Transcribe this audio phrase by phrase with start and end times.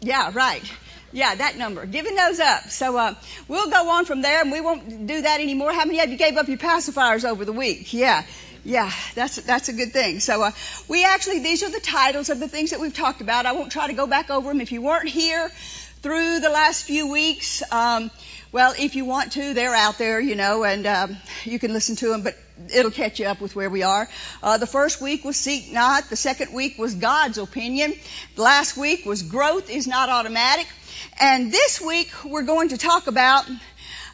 [0.00, 0.62] Yeah, right.
[1.12, 1.86] Yeah, that number.
[1.86, 2.70] Giving those up.
[2.70, 3.14] So uh,
[3.48, 5.72] we'll go on from there, and we won't do that anymore.
[5.72, 7.92] How many of you gave up your pacifiers over the week?
[7.92, 8.24] Yeah.
[8.62, 10.20] Yeah, that's that's a good thing.
[10.20, 10.50] So uh,
[10.86, 13.46] we actually these are the titles of the things that we've talked about.
[13.46, 14.60] I won't try to go back over them.
[14.60, 15.48] If you weren't here
[16.02, 18.10] through the last few weeks, um,
[18.52, 21.94] well, if you want to, they're out there, you know, and um, you can listen
[21.96, 22.22] to them.
[22.22, 22.36] But
[22.74, 24.08] it'll catch you up with where we are.
[24.42, 26.10] Uh, the first week was seek not.
[26.10, 27.94] The second week was God's opinion.
[28.34, 30.66] The last week was growth is not automatic.
[31.20, 33.48] And this week we're going to talk about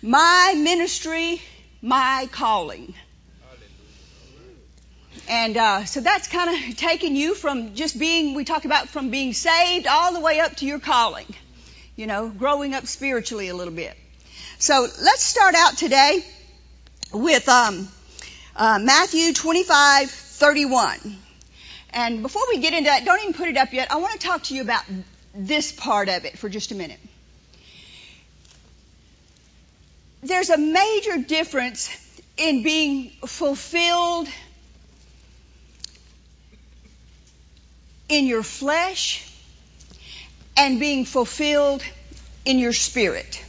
[0.03, 1.41] my ministry,
[1.81, 2.95] my calling.
[5.29, 9.11] And uh, so that's kind of taking you from just being, we talk about from
[9.11, 11.27] being saved all the way up to your calling.
[11.97, 13.97] You know, growing up spiritually a little bit.
[14.59, 16.25] So let's start out today
[17.13, 17.89] with um,
[18.57, 20.99] uh, Matthew 25, 31.
[21.91, 23.93] And before we get into that, don't even put it up yet.
[23.93, 24.83] I want to talk to you about
[25.35, 26.99] this part of it for just a minute.
[30.23, 31.95] There's a major difference
[32.39, 34.27] in being fulfilled
[38.09, 39.31] in your flesh
[40.57, 41.83] and being fulfilled
[42.47, 43.43] in your spirit.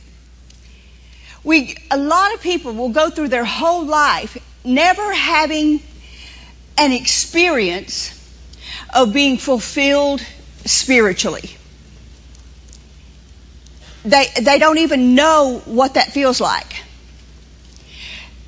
[1.47, 5.79] We, a lot of people will go through their whole life never having
[6.77, 8.11] an experience
[8.93, 10.21] of being fulfilled
[10.65, 11.49] spiritually.
[14.03, 16.83] They, they don't even know what that feels like.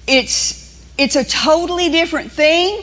[0.05, 2.81] It's, it's a totally different thing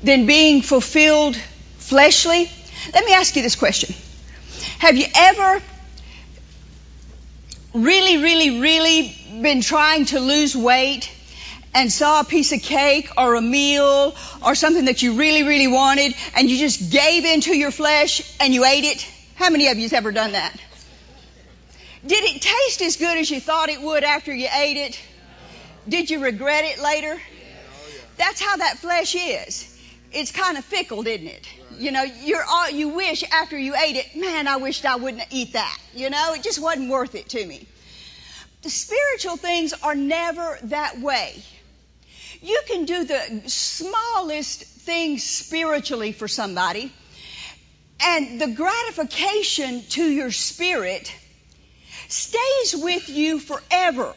[0.00, 1.34] than being fulfilled
[1.78, 2.48] fleshly.
[2.94, 3.96] Let me ask you this question.
[4.78, 5.60] Have you ever
[7.74, 11.10] really, really, really been trying to lose weight
[11.74, 15.68] and saw a piece of cake or a meal or something that you really, really
[15.68, 19.08] wanted and you just gave into your flesh and you ate it?
[19.36, 20.54] How many of you have ever done that?
[22.06, 25.00] Did it taste as good as you thought it would after you ate it?
[25.88, 27.20] Did you regret it later?
[28.16, 29.78] That's how that flesh is.
[30.12, 31.46] It's kind of fickle, isn't it?
[31.80, 35.26] You know, you're all, you wish after you ate it, man, I wished I wouldn't
[35.30, 35.78] eat that.
[35.94, 37.66] You know, it just wasn't worth it to me.
[38.60, 41.42] The spiritual things are never that way.
[42.42, 46.92] You can do the smallest things spiritually for somebody,
[48.02, 51.10] and the gratification to your spirit
[52.08, 54.14] stays with you forever.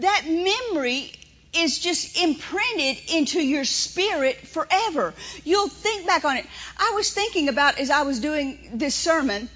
[0.00, 1.12] That memory
[1.58, 5.14] is just imprinted into your spirit forever.
[5.44, 6.46] You'll think back on it.
[6.78, 9.48] I was thinking about as I was doing this sermon,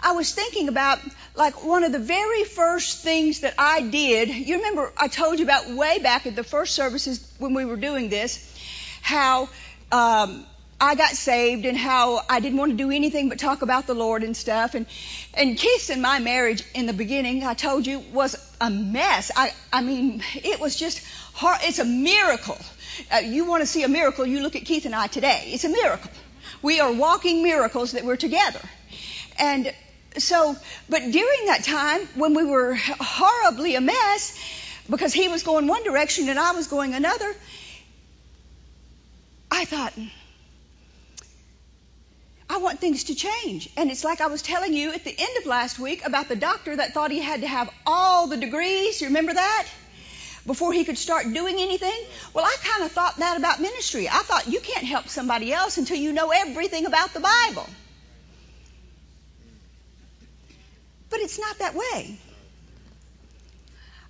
[0.00, 1.00] I was thinking about
[1.34, 4.28] like one of the very first things that I did.
[4.28, 7.76] You remember I told you about way back at the first services when we were
[7.76, 8.38] doing this,
[9.02, 9.48] how
[9.90, 10.46] um,
[10.80, 13.94] I got saved and how I didn't want to do anything but talk about the
[13.94, 14.74] Lord and stuff.
[14.74, 14.86] And
[15.34, 19.32] and Keith and my marriage in the beginning, I told you, was a mess.
[19.34, 21.02] I I mean, it was just.
[21.40, 22.58] It's a miracle.
[23.12, 24.26] Uh, you want to see a miracle?
[24.26, 25.44] You look at Keith and I today.
[25.46, 26.10] It's a miracle.
[26.62, 28.60] We are walking miracles that we're together.
[29.38, 29.72] And
[30.16, 30.56] so,
[30.88, 34.36] but during that time when we were horribly a mess,
[34.90, 37.32] because he was going one direction and I was going another,
[39.50, 39.92] I thought,
[42.50, 43.68] I want things to change.
[43.76, 46.36] And it's like I was telling you at the end of last week about the
[46.36, 49.00] doctor that thought he had to have all the degrees.
[49.00, 49.68] You remember that?
[50.48, 52.00] Before he could start doing anything?
[52.32, 54.08] Well, I kind of thought that about ministry.
[54.08, 57.68] I thought you can't help somebody else until you know everything about the Bible.
[61.10, 62.18] But it's not that way.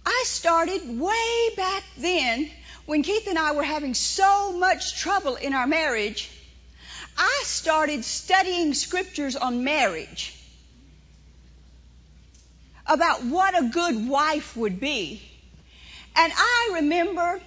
[0.06, 2.48] I started way back then
[2.87, 6.31] when Keith and I were having so much trouble in our marriage
[7.19, 10.37] I started studying scriptures on marriage
[12.87, 15.28] about what a good wife would be.
[16.18, 17.40] And I remember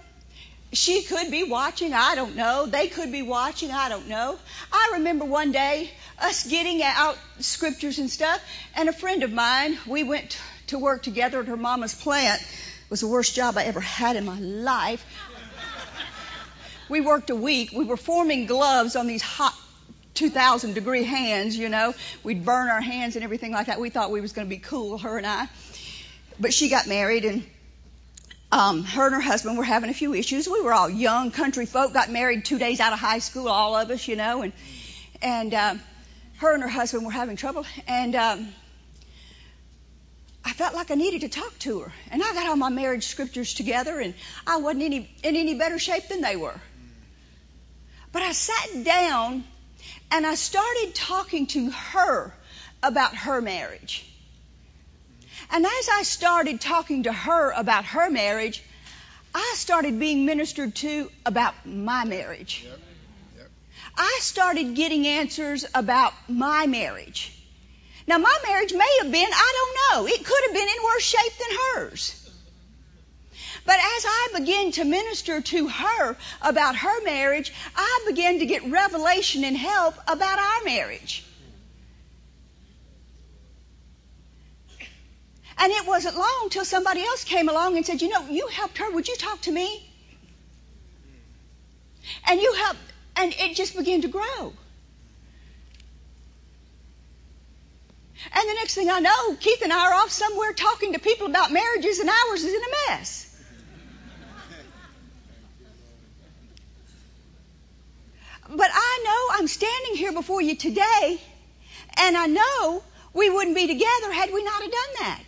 [0.73, 2.65] she could be watching, I don't know.
[2.65, 4.39] They could be watching, I don't know.
[4.71, 8.41] I remember one day us getting out scriptures and stuff,
[8.75, 12.41] and a friend of mine, we went to work together at her mama's plant.
[12.41, 15.05] It was the worst job I ever had in my life
[16.91, 17.71] we worked a week.
[17.71, 19.57] We were forming gloves on these hot
[20.13, 21.95] 2,000 degree hands, you know.
[22.21, 23.79] We'd burn our hands and everything like that.
[23.79, 25.47] We thought we was going to be cool, her and I.
[26.39, 27.45] But she got married and
[28.51, 30.47] um, her and her husband were having a few issues.
[30.47, 33.75] We were all young country folk, got married two days out of high school, all
[33.75, 34.53] of us, you know, and
[35.21, 35.75] and uh,
[36.37, 37.65] her and her husband were having trouble.
[37.87, 38.47] And um,
[40.43, 41.93] I felt like I needed to talk to her.
[42.11, 44.13] And I got all my marriage scriptures together, and
[44.45, 46.59] I wasn't any in any better shape than they were.
[48.11, 49.45] But I sat down
[50.11, 52.33] and I started talking to her
[52.83, 54.10] about her marriage.
[55.51, 58.63] And as I started talking to her about her marriage,
[59.35, 62.63] I started being ministered to about my marriage.
[62.65, 62.79] Yep.
[63.37, 63.49] Yep.
[63.97, 67.37] I started getting answers about my marriage.
[68.07, 71.03] Now, my marriage may have been, I don't know, it could have been in worse
[71.03, 72.17] shape than hers.
[73.65, 78.71] But as I began to minister to her about her marriage, I began to get
[78.71, 81.23] revelation and help about our marriage.
[85.57, 88.77] And it wasn't long till somebody else came along and said, You know, you helped
[88.79, 88.89] her.
[88.91, 89.87] Would you talk to me?
[92.27, 92.79] And you helped,
[93.15, 94.53] and it just began to grow.
[98.33, 101.27] And the next thing I know, Keith and I are off somewhere talking to people
[101.27, 103.27] about marriages, and ours is in a mess.
[108.49, 111.21] But I know I'm standing here before you today,
[111.97, 112.83] and I know
[113.13, 115.23] we wouldn't be together had we not have done that.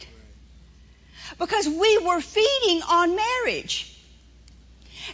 [1.39, 3.89] Because we were feeding on marriage.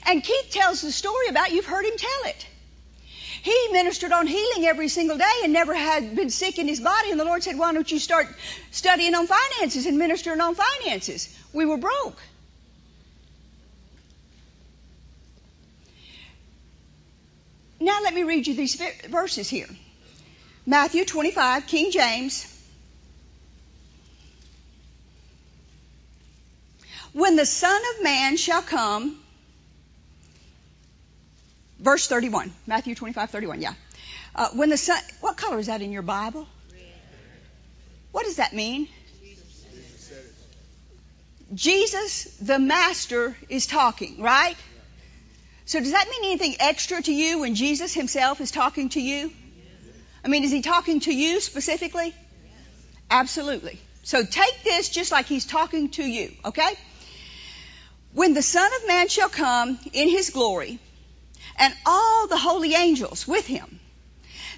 [0.06, 2.48] And Keith tells the story about, you've heard him tell it.
[3.42, 7.12] He ministered on healing every single day and never had been sick in his body.
[7.12, 8.28] And the Lord said, Why don't you start
[8.72, 11.36] studying on finances and ministering on finances?
[11.54, 12.22] We were broke.
[17.80, 18.76] Now let me read you these
[19.08, 19.70] verses here.
[20.66, 22.49] Matthew 25, King James.
[27.14, 29.20] When the Son of Man shall come,
[31.80, 33.74] verse 31, Matthew 25, 31, yeah.
[34.36, 36.48] Uh, when the Son, what color is that in your Bible?
[38.12, 38.88] What does that mean?
[41.54, 44.56] Jesus, the Master, is talking, right?
[45.66, 49.32] So does that mean anything extra to you when Jesus himself is talking to you?
[50.24, 52.14] I mean, is he talking to you specifically?
[53.10, 53.80] Absolutely.
[54.04, 56.74] So take this just like he's talking to you, okay?
[58.14, 60.80] When the Son of Man shall come in his glory,
[61.58, 63.80] and all the holy angels with him,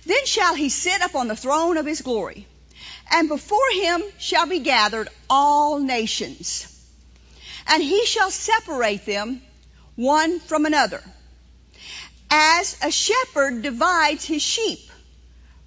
[0.06, 2.48] then shall he sit upon the throne of his glory,
[3.12, 6.66] and before him shall be gathered all nations.
[7.68, 9.42] And he shall separate them
[9.96, 11.04] one from another.
[12.30, 14.80] As a shepherd divides his sheep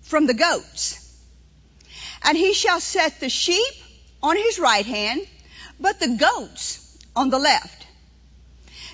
[0.03, 1.01] from the goats.
[2.23, 3.75] And he shall set the sheep
[4.23, 5.21] on his right hand,
[5.79, 6.84] but the goats
[7.17, 7.87] on the left.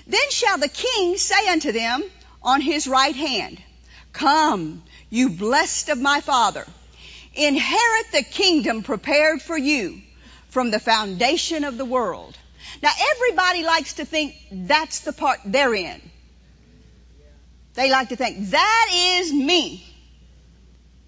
[0.07, 2.03] Then shall the king say unto them
[2.41, 3.61] on his right hand,
[4.13, 6.65] Come, you blessed of my father,
[7.33, 10.01] inherit the kingdom prepared for you
[10.49, 12.37] from the foundation of the world.
[12.81, 16.01] Now everybody likes to think that's the part they're in.
[17.73, 19.85] They like to think that is me.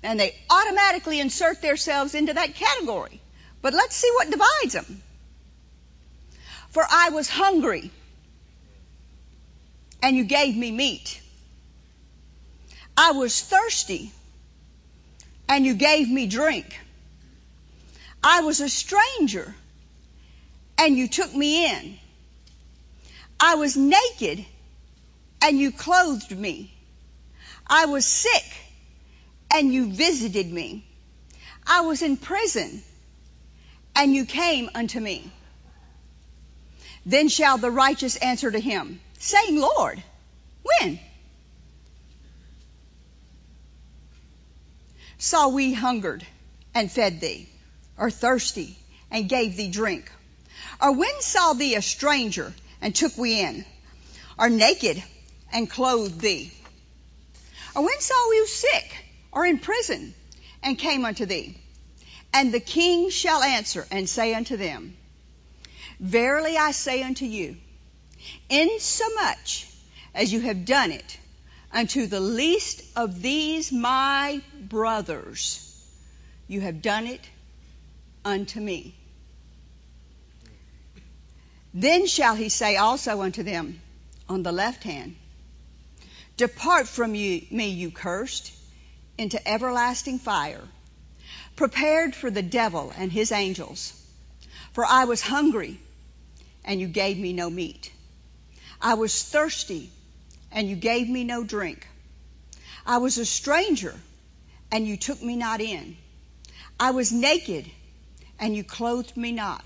[0.01, 3.21] And they automatically insert themselves into that category.
[3.61, 5.01] But let's see what divides them.
[6.73, 7.91] For I was hungry
[10.01, 11.21] and you gave me meat.
[12.97, 14.11] I was thirsty
[15.47, 16.79] and you gave me drink.
[18.23, 19.53] I was a stranger
[20.79, 21.99] and you took me in.
[23.39, 24.43] I was naked
[25.43, 26.73] and you clothed me.
[27.67, 28.45] I was sick
[29.53, 30.83] and you visited me.
[31.67, 32.81] I was in prison
[33.95, 35.31] and you came unto me.
[37.05, 40.01] Then shall the righteous answer to him, saying, Lord,
[40.63, 40.99] when?
[45.17, 46.25] Saw we hungered
[46.73, 47.49] and fed thee,
[47.97, 48.77] or thirsty
[49.11, 50.11] and gave thee drink?
[50.81, 53.65] Or when saw thee a stranger and took we in?
[54.37, 55.01] Or naked
[55.51, 56.51] and clothed thee?
[57.75, 60.13] Or when saw we sick or in prison
[60.61, 61.57] and came unto thee?
[62.33, 64.97] And the king shall answer and say unto them,
[65.99, 67.57] Verily I say unto you,
[68.49, 69.67] insomuch
[70.13, 71.17] as you have done it
[71.71, 75.75] unto the least of these my brothers,
[76.47, 77.21] you have done it
[78.23, 78.95] unto me.
[81.73, 83.81] Then shall he say also unto them
[84.29, 85.15] on the left hand,
[86.37, 88.51] Depart from you, me, you cursed,
[89.17, 90.67] into everlasting fire,
[91.55, 93.93] prepared for the devil and his angels.
[94.73, 95.79] For I was hungry,
[96.65, 97.91] and you gave me no meat.
[98.81, 99.91] I was thirsty,
[100.51, 101.87] and you gave me no drink.
[102.85, 103.93] I was a stranger,
[104.71, 105.95] and you took me not in.
[106.79, 107.69] I was naked,
[108.39, 109.63] and you clothed me not.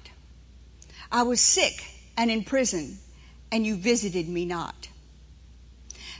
[1.11, 1.83] I was sick
[2.17, 2.99] and in prison,
[3.51, 4.89] and you visited me not.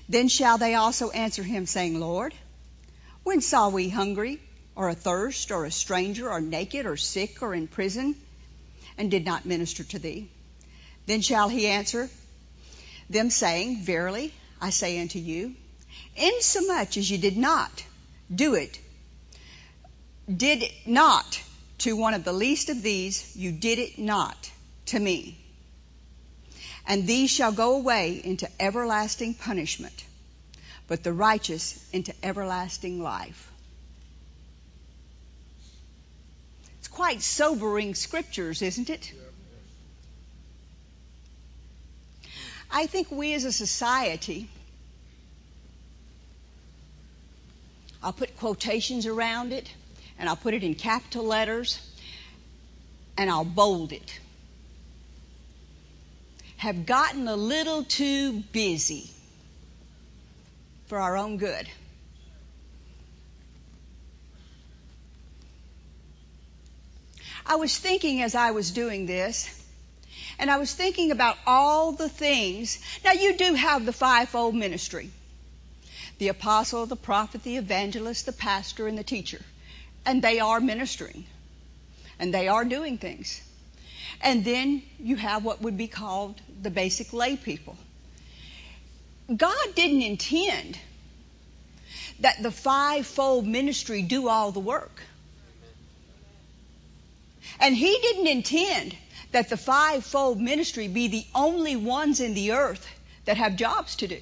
[0.08, 2.34] Then shall they also answer him, saying, Lord,
[3.24, 4.39] when saw we hungry
[4.75, 8.15] or athirst, or a stranger, or naked, or sick, or in prison,
[8.98, 10.30] and did not minister to thee?
[11.06, 12.10] Then shall he answer
[13.10, 15.56] them, saying, Verily, I say unto you,
[16.16, 17.84] insomuch as you did not
[18.34, 18.80] do it,
[20.36, 21.42] did not
[21.80, 24.51] to one of the least of these, you did it not
[24.88, 25.38] to me.
[26.86, 30.04] And these shall go away into everlasting punishment,
[30.88, 33.51] but the righteous into everlasting life.
[36.80, 39.13] It's quite sobering scriptures, isn't it?
[42.72, 44.50] I think we as a society,
[48.01, 49.72] I'll put quotations around it,
[50.18, 51.80] and I'll put it in capital letters,
[53.16, 54.20] and I'll bold it,
[56.58, 59.08] have gotten a little too busy
[60.88, 61.68] for our own good.
[67.48, 69.50] I was thinking as I was doing this,
[70.38, 72.80] and I was thinking about all the things.
[73.04, 75.10] Now, you do have the fivefold ministry
[76.20, 79.39] the apostle, the prophet, the evangelist, the pastor, and the teacher.
[80.04, 81.25] And they are ministering.
[82.20, 83.39] And they are doing things.
[84.22, 87.77] And then you have what would be called the basic lay people.
[89.36, 90.80] God didn't intend
[92.22, 95.01] that the fivefold ministry do all the work.
[97.60, 98.96] And He didn't intend
[99.32, 102.88] that the fivefold ministry be the only ones in the earth
[103.25, 104.20] that have jobs to do.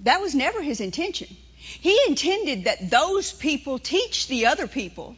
[0.00, 1.28] That was never His intention.
[1.56, 5.16] He intended that those people teach the other people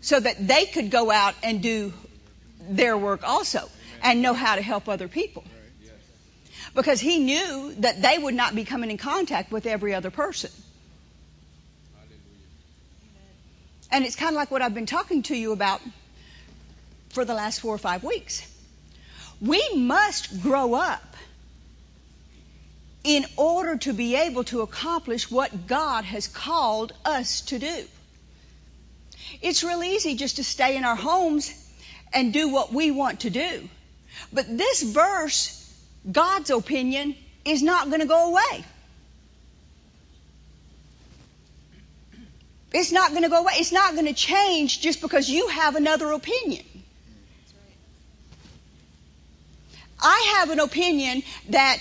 [0.00, 1.92] so that they could go out and do
[2.68, 3.68] their work also
[4.02, 5.44] and know how to help other people.
[6.74, 10.50] Because he knew that they would not be coming in contact with every other person.
[13.96, 15.80] And it's kind of like what I've been talking to you about
[17.08, 18.46] for the last four or five weeks.
[19.40, 21.16] We must grow up
[23.04, 27.84] in order to be able to accomplish what God has called us to do.
[29.40, 31.50] It's real easy just to stay in our homes
[32.12, 33.66] and do what we want to do.
[34.30, 35.74] But this verse,
[36.12, 38.64] God's opinion, is not going to go away.
[42.78, 43.54] It's not going to go away.
[43.56, 46.62] It's not going to change just because you have another opinion.
[49.98, 51.78] I have an opinion that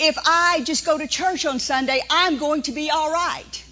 [0.00, 3.64] if I just go to church on Sunday, I'm going to be all right.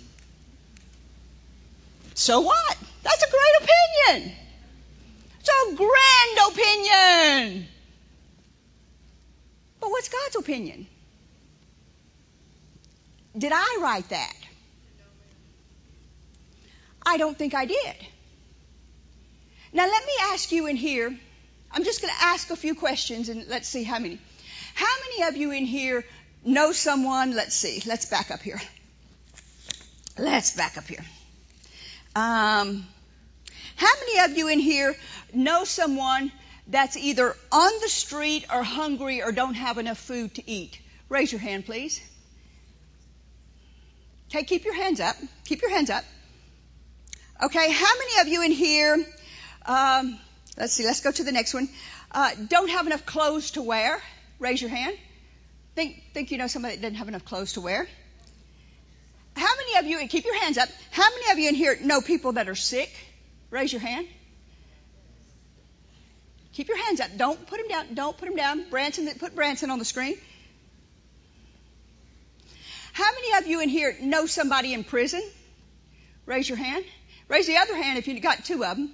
[2.14, 2.76] So what?
[3.02, 3.68] That's a great
[4.06, 4.32] opinion.
[5.40, 7.66] It's a grand opinion.
[9.80, 10.86] But what's God's opinion?
[13.36, 14.45] Did I write that?
[17.06, 17.96] I don't think I did.
[19.72, 21.16] Now let me ask you in here,
[21.70, 24.18] I'm just going to ask a few questions and let's see how many.
[24.74, 26.04] How many of you in here
[26.44, 27.36] know someone?
[27.36, 27.82] Let's see.
[27.86, 28.60] Let's back up here.
[30.18, 31.04] Let's back up here.
[32.16, 32.86] Um,
[33.76, 34.96] how many of you in here
[35.32, 36.32] know someone
[36.66, 40.80] that's either on the street or hungry or don't have enough food to eat?
[41.08, 42.00] Raise your hand, please.
[44.30, 45.16] Okay, keep your hands up.
[45.44, 46.04] Keep your hands up.
[47.42, 49.04] Okay, how many of you in here,
[49.66, 50.18] um,
[50.56, 51.68] let's see, let's go to the next one,
[52.10, 54.00] uh, don't have enough clothes to wear?
[54.38, 54.96] Raise your hand.
[55.74, 57.86] Think, think you know somebody that doesn't have enough clothes to wear?
[59.36, 62.00] How many of you, keep your hands up, how many of you in here know
[62.00, 62.90] people that are sick?
[63.50, 64.06] Raise your hand.
[66.54, 67.10] Keep your hands up.
[67.18, 67.94] Don't put them down.
[67.94, 68.70] Don't put them down.
[68.70, 70.16] Branson, put Branson on the screen.
[72.94, 75.22] How many of you in here know somebody in prison?
[76.24, 76.86] Raise your hand.
[77.28, 78.90] Raise the other hand if you got two of them.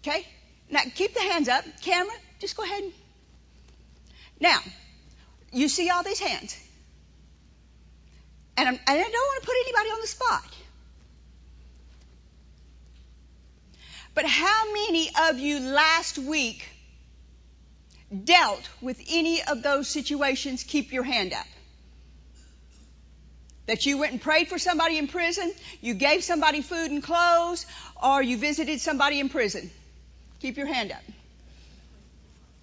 [0.00, 0.26] Okay?
[0.70, 1.64] Now keep the hands up.
[1.82, 2.84] Camera, just go ahead.
[4.40, 4.58] Now,
[5.52, 6.58] you see all these hands.
[8.56, 10.56] And, and i don't want to put anybody on the spot.
[14.14, 16.68] But how many of you last week
[18.24, 20.64] dealt with any of those situations?
[20.64, 21.46] Keep your hand up.
[23.66, 27.64] That you went and prayed for somebody in prison, you gave somebody food and clothes,
[28.02, 29.70] or you visited somebody in prison.
[30.40, 31.02] Keep your hand up.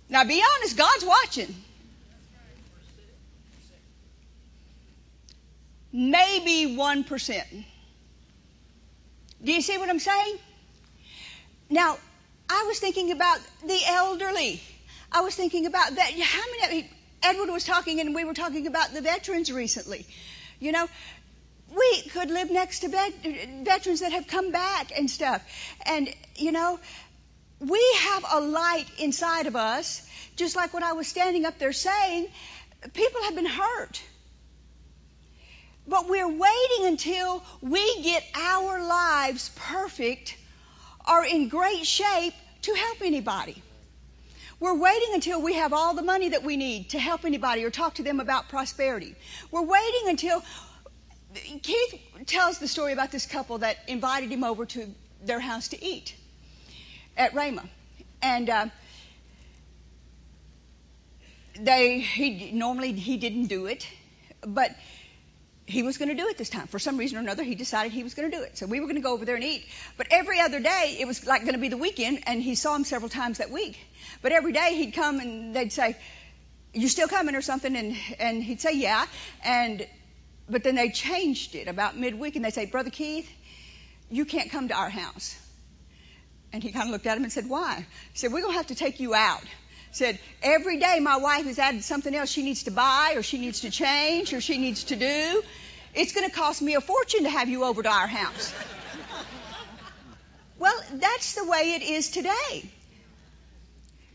[0.09, 1.55] Now be honest, God's watching.
[5.91, 7.65] Maybe 1%.
[9.43, 10.37] Do you see what I'm saying?
[11.69, 11.97] Now,
[12.49, 14.61] I was thinking about the elderly.
[15.11, 16.11] I was thinking about that.
[16.11, 16.89] How many,
[17.23, 20.05] Edward was talking, and we were talking about the veterans recently.
[20.59, 20.87] You know,
[21.75, 25.41] we could live next to veterans that have come back and stuff.
[25.85, 26.79] And, you know,
[27.59, 31.73] we have a light inside of us, just like what I was standing up there
[31.73, 32.27] saying.
[32.93, 34.01] People have been hurt.
[35.87, 40.37] But we're waiting until we get our lives perfect
[41.07, 43.61] or in great shape to help anybody.
[44.59, 47.69] We're waiting until we have all the money that we need to help anybody or
[47.69, 49.15] talk to them about prosperity.
[49.51, 50.43] We're waiting until
[51.33, 55.83] Keith tells the story about this couple that invited him over to their house to
[55.83, 56.13] eat
[57.15, 57.67] at Rhema.
[58.21, 58.65] And uh,
[61.57, 63.87] they he normally he didn't do it,
[64.41, 64.75] but
[65.69, 66.65] he was going to do it this time.
[66.67, 68.57] For some reason or another, he decided he was going to do it.
[68.57, 69.65] So we were going to go over there and eat.
[69.97, 72.75] But every other day, it was like going to be the weekend, and he saw
[72.75, 73.77] him several times that week.
[74.23, 75.95] But every day he'd come and they'd say,
[76.73, 79.05] "You still coming?" or something, and and he'd say, "Yeah."
[79.43, 79.87] And
[80.49, 83.29] but then they changed it about midweek, and they say, "Brother Keith,
[84.09, 85.37] you can't come to our house."
[86.51, 88.57] And he kind of looked at him and said, "Why?" He said, "We're going to
[88.57, 89.43] have to take you out."
[89.91, 93.39] said, every day my wife has added something else she needs to buy or she
[93.39, 95.43] needs to change or she needs to do.
[95.93, 98.53] It's going to cost me a fortune to have you over to our house.
[100.59, 102.69] well, that's the way it is today.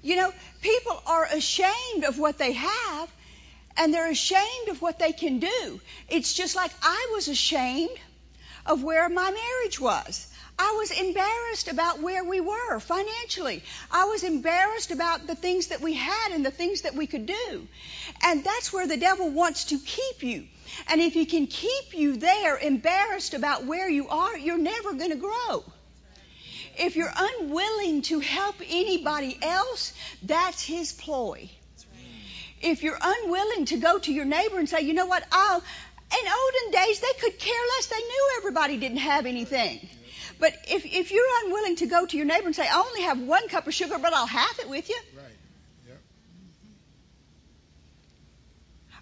[0.02, 3.10] You know, people are ashamed of what they have
[3.76, 5.80] and they're ashamed of what they can do.
[6.08, 7.96] It's just like I was ashamed
[8.66, 10.30] of where my marriage was.
[10.58, 13.62] I was embarrassed about where we were financially.
[13.90, 17.26] I was embarrassed about the things that we had and the things that we could
[17.26, 17.66] do.
[18.22, 20.46] And that's where the devil wants to keep you.
[20.88, 25.10] And if he can keep you there embarrassed about where you are, you're never going
[25.10, 25.64] to grow.
[26.78, 29.92] If you're unwilling to help anybody else,
[30.22, 31.48] that's his ploy.
[32.62, 36.28] If you're unwilling to go to your neighbor and say, you know what, I'll, in
[36.28, 37.86] olden days, they could care less.
[37.86, 39.88] They knew everybody didn't have anything.
[40.44, 43.18] But if, if you're unwilling to go to your neighbor and say, I only have
[43.18, 44.98] one cup of sugar, but I'll half it with you.
[45.16, 45.24] Right.
[45.88, 45.96] Yep.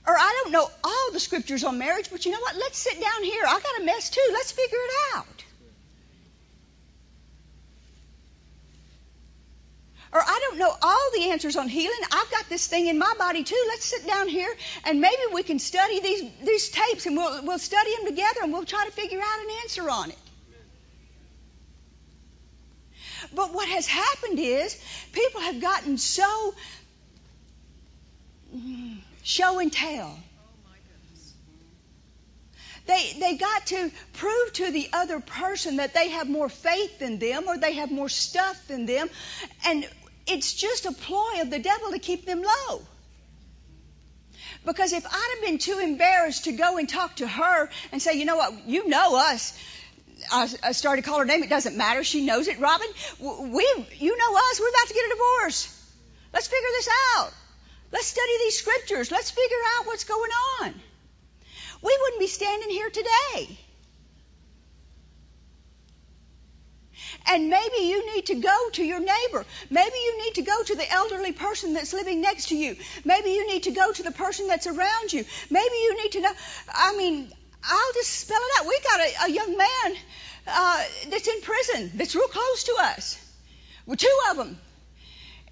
[0.06, 2.54] Or I don't know all the scriptures on marriage, but you know what?
[2.54, 3.42] Let's sit down here.
[3.44, 4.28] I got a mess too.
[4.32, 5.44] Let's figure it out.
[10.12, 12.02] Or I don't know all the answers on healing.
[12.12, 13.64] I've got this thing in my body too.
[13.66, 17.58] Let's sit down here and maybe we can study these these tapes and we'll we'll
[17.58, 20.18] study them together and we'll try to figure out an answer on it.
[23.34, 24.78] But what has happened is
[25.12, 26.54] people have gotten so
[29.22, 30.18] show and tell.
[32.86, 37.18] They, they got to prove to the other person that they have more faith than
[37.18, 39.08] them or they have more stuff than them.
[39.66, 39.88] And
[40.26, 42.82] it's just a ploy of the devil to keep them low.
[44.64, 48.14] Because if I'd have been too embarrassed to go and talk to her and say,
[48.14, 49.56] you know what, you know us,
[50.30, 51.42] I, I started to call her name.
[51.42, 52.04] It doesn't matter.
[52.04, 52.58] She knows it.
[52.60, 52.88] Robin,
[53.20, 53.64] we,
[53.98, 54.60] you know us.
[54.60, 55.78] We're about to get a divorce.
[56.32, 57.32] Let's figure this out.
[57.92, 59.10] Let's study these scriptures.
[59.10, 60.30] Let's figure out what's going
[60.60, 60.74] on.
[61.82, 63.58] We wouldn't be standing here today.
[67.26, 69.44] And maybe you need to go to your neighbor.
[69.70, 72.76] Maybe you need to go to the elderly person that's living next to you.
[73.04, 75.24] Maybe you need to go to the person that's around you.
[75.50, 76.32] Maybe you need to know.
[76.68, 77.32] I mean,
[77.64, 78.66] I'll just spell it out.
[78.66, 79.96] We got a, a young man
[80.46, 83.18] uh, that's in prison that's real close to us.
[83.86, 84.58] Well, two of them.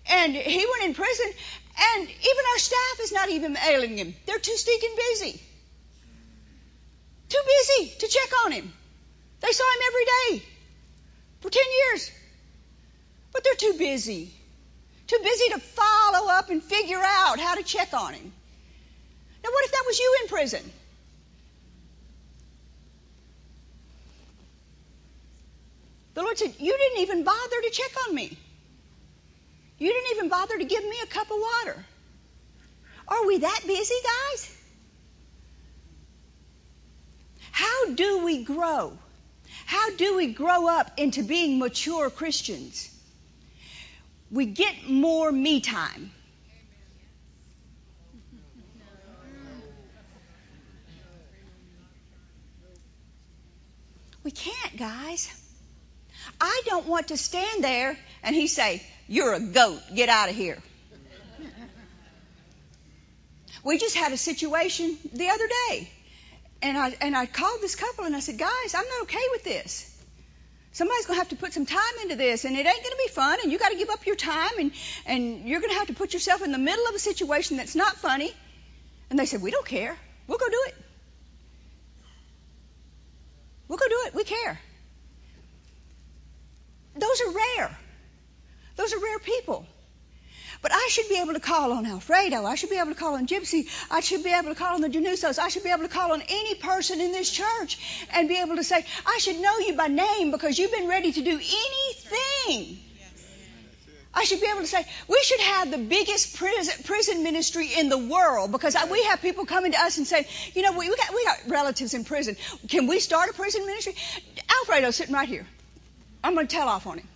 [0.09, 1.27] And he went in prison,
[1.95, 4.15] and even our staff is not even mailing him.
[4.27, 5.41] They're too stinking busy.
[7.29, 8.73] Too busy to check on him.
[9.41, 10.49] They saw him every day
[11.41, 12.11] for 10 years.
[13.33, 14.33] But they're too busy.
[15.07, 18.33] Too busy to follow up and figure out how to check on him.
[19.45, 20.73] Now, what if that was you in prison?
[26.15, 28.37] The Lord said, You didn't even bother to check on me.
[29.79, 31.85] You didn't even bother to give me a cup of water.
[33.09, 34.57] Are we that busy, guys?
[37.51, 38.97] How do we grow?
[39.67, 42.95] How do we grow up into being mature Christians?
[44.31, 46.11] We get more me time.
[54.23, 55.40] We can't, guys.
[56.41, 60.37] I don't want to stand there and he say, You're a goat, get out of
[60.37, 60.59] here.
[63.65, 65.91] we just had a situation the other day.
[66.63, 69.45] And I, and I called this couple and I said, Guys, I'm not okay with
[69.45, 69.87] this.
[70.73, 73.03] Somebody's going to have to put some time into this, and it ain't going to
[73.05, 74.71] be fun, and you got to give up your time, and,
[75.05, 77.75] and you're going to have to put yourself in the middle of a situation that's
[77.75, 78.33] not funny,
[79.11, 79.97] And they said, We don't care.
[80.29, 80.75] We'll go do it.
[83.67, 84.15] We'll go do it.
[84.15, 84.61] We care.
[86.97, 87.79] Those are rare.
[88.77, 89.67] Those are rare people.
[90.63, 92.45] But I should be able to call on Alfredo.
[92.45, 93.67] I should be able to call on Gypsy.
[93.91, 95.39] I should be able to call on the Janusos.
[95.39, 97.79] I should be able to call on any person in this church
[98.13, 101.13] and be able to say, I should know you by name because you've been ready
[101.13, 102.79] to do anything.
[104.13, 107.97] I should be able to say, we should have the biggest prison, ministry in the
[107.97, 111.15] world because we have people coming to us and saying, you know, we, we, got,
[111.15, 112.37] we got relatives in prison.
[112.69, 113.95] Can we start a prison ministry?
[114.59, 115.47] Alfredo's sitting right here.
[116.23, 117.09] I'm going to tell off on him.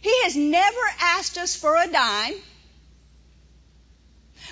[0.00, 2.34] He has never asked us for a dime.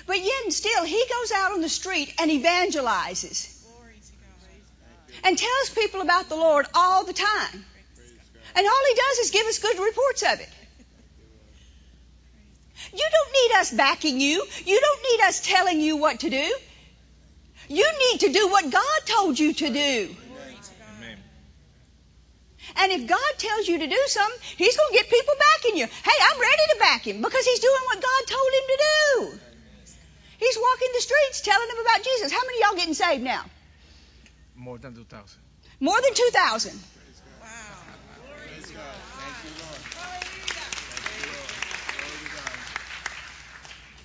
[0.05, 3.53] But yet and still, he goes out on the street and evangelizes.
[5.23, 7.65] And tells people about the Lord all the time.
[8.55, 10.49] And all he does is give us good reports of it.
[12.93, 14.45] You don't need us backing you.
[14.65, 16.55] You don't need us telling you what to do.
[17.69, 20.15] You need to do what God told you to do.
[22.79, 25.85] And if God tells you to do something, He's going to get people backing you.
[25.85, 29.39] Hey, I'm ready to back Him because He's doing what God told Him to do.
[30.39, 32.31] He's walking the streets telling them about Jesus.
[32.31, 33.43] How many y'all getting saved now?
[34.55, 35.39] More than 2,000.
[35.79, 36.73] More than 2,000.
[37.41, 37.47] Wow.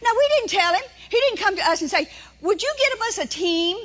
[0.03, 0.83] Now, we didn't tell him.
[1.11, 2.09] He didn't come to us and say,
[2.42, 3.76] Would you give us a team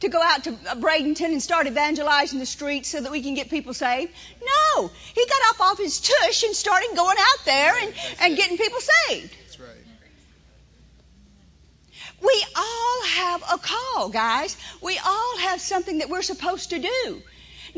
[0.00, 3.50] to go out to Bradenton and start evangelizing the streets so that we can get
[3.50, 4.12] people saved?
[4.42, 4.90] No.
[5.14, 8.78] He got up off his tush and started going out there and, and getting people
[8.80, 9.34] saved.
[9.42, 9.68] That's right.
[12.20, 14.56] We all have a call, guys.
[14.82, 17.22] We all have something that we're supposed to do.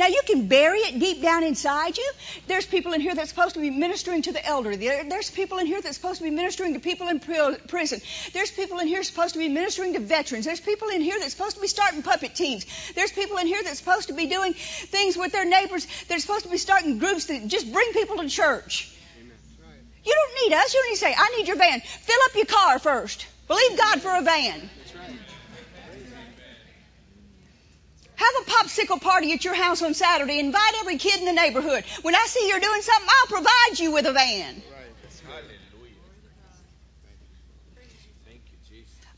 [0.00, 2.10] Now you can bury it deep down inside you.
[2.46, 4.78] There's people in here that's supposed to be ministering to the elderly.
[4.78, 8.00] There's people in here that's supposed to be ministering to people in prison.
[8.32, 10.46] There's people in here supposed to be ministering to veterans.
[10.46, 12.64] There's people in here that's supposed to be starting puppet teams.
[12.94, 15.86] There's people in here that's supposed to be doing things with their neighbors.
[16.08, 18.90] They're supposed to be starting groups that just bring people to church.
[20.02, 20.72] You don't need us.
[20.72, 21.82] You don't need to say, I need your van.
[21.82, 23.26] Fill up your car first.
[23.48, 24.70] Believe God for a van.
[28.20, 30.40] Have a popsicle party at your house on Saturday.
[30.40, 31.84] Invite every kid in the neighborhood.
[32.02, 34.62] When I see you're doing something, I'll provide you with a van.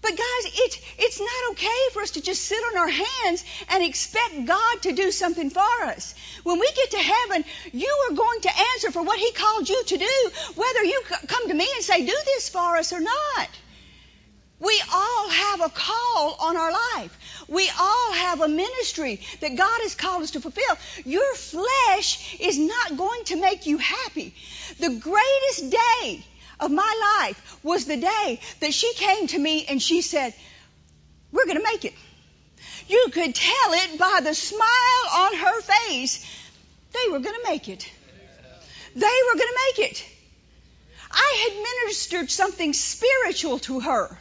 [0.03, 3.83] But guys, it's, it's not okay for us to just sit on our hands and
[3.83, 6.15] expect God to do something for us.
[6.45, 9.83] When we get to heaven, you are going to answer for what He called you
[9.85, 13.49] to do, whether you come to me and say, do this for us or not.
[14.63, 17.45] We all have a call on our life.
[17.49, 20.79] We all have a ministry that God has called us to fulfill.
[21.05, 24.33] Your flesh is not going to make you happy.
[24.79, 26.25] The greatest day
[26.61, 30.33] of my life was the day that she came to me and she said,
[31.33, 31.95] We're going to make it.
[32.87, 36.25] You could tell it by the smile on her face.
[36.93, 37.91] They were going to make it.
[38.95, 40.05] They were going to make it.
[41.11, 44.19] I had ministered something spiritual to her.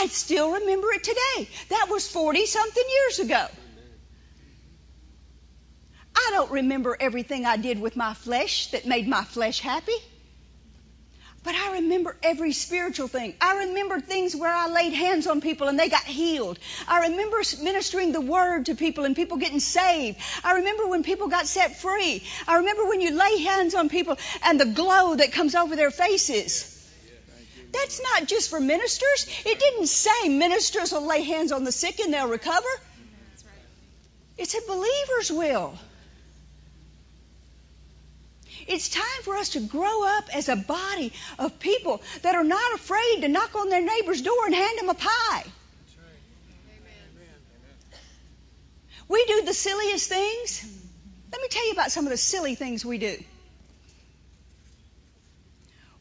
[0.00, 1.48] I still remember it today.
[1.70, 3.46] That was 40 something years ago.
[6.14, 9.98] I don't remember everything I did with my flesh that made my flesh happy.
[11.42, 13.34] But I remember every spiritual thing.
[13.40, 16.60] I remember things where I laid hands on people and they got healed.
[16.86, 20.18] I remember ministering the word to people and people getting saved.
[20.44, 22.22] I remember when people got set free.
[22.46, 25.90] I remember when you lay hands on people and the glow that comes over their
[25.90, 26.77] faces.
[27.72, 29.26] That's not just for ministers.
[29.44, 32.68] It didn't say ministers will lay hands on the sick and they'll recover.
[34.36, 35.78] It said believers will.
[38.66, 42.74] It's time for us to grow up as a body of people that are not
[42.74, 45.44] afraid to knock on their neighbor's door and hand them a pie.
[49.08, 50.64] We do the silliest things.
[51.32, 53.16] Let me tell you about some of the silly things we do.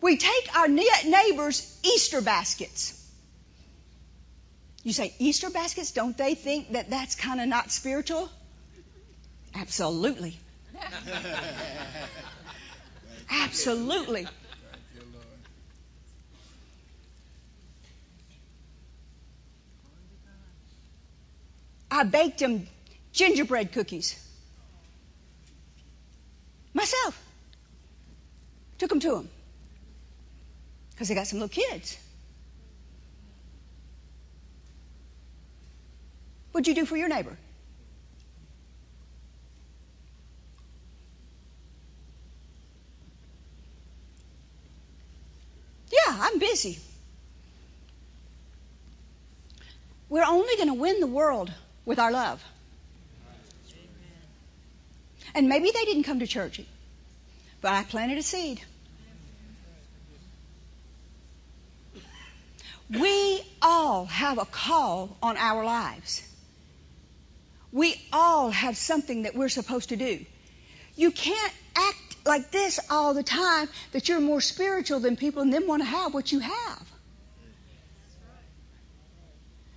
[0.02, 2.94] We take our neighbors' Easter baskets.
[4.84, 5.92] You say, Easter baskets?
[5.92, 8.30] Don't they think that that's kind of not spiritual?
[9.56, 10.38] Absolutely.
[13.30, 14.28] Absolutely.
[21.90, 22.68] I baked them
[23.14, 24.16] gingerbread cookies.
[26.74, 27.20] Myself.
[28.78, 29.30] Took them to them
[30.98, 31.96] because they got some little kids.
[36.52, 37.38] What'd you do for your neighbor?
[45.92, 46.80] Yeah, I'm busy.
[50.10, 51.54] We're only going to win the world
[51.86, 52.44] with our love.
[55.36, 56.60] And maybe they didn't come to church,
[57.62, 58.60] but I planted a seed.
[62.90, 66.24] We all have a call on our lives.
[67.72, 70.26] We all have something that we're supposed to do.
[70.96, 75.54] You can't act like this all the time that you're more spiritual than people and
[75.54, 76.88] then want to have what you have.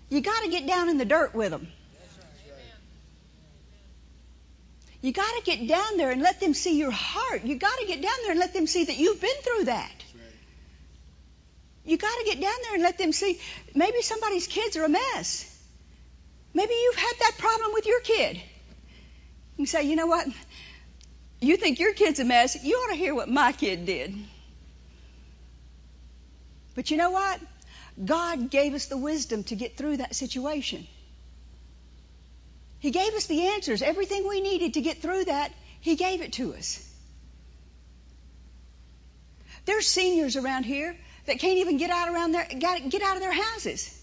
[0.09, 1.69] You got to get down in the dirt with them.
[5.03, 7.45] You got to get down there and let them see your heart.
[7.45, 9.93] You got to get down there and let them see that you've been through that.
[11.85, 13.39] You got to get down there and let them see
[13.75, 15.47] maybe somebody's kids are a mess.
[16.53, 18.41] Maybe you've had that problem with your kid.
[19.57, 20.27] You say, you know what?
[21.41, 22.63] You think your kid's a mess.
[22.63, 24.15] You ought to hear what my kid did.
[26.75, 27.41] But you know what?
[28.03, 30.87] God gave us the wisdom to get through that situation.
[32.79, 33.83] He gave us the answers.
[33.83, 36.87] Everything we needed to get through that, He gave it to us.
[39.67, 40.97] There's seniors around here
[41.31, 43.97] that can't even get out around their get out of their houses.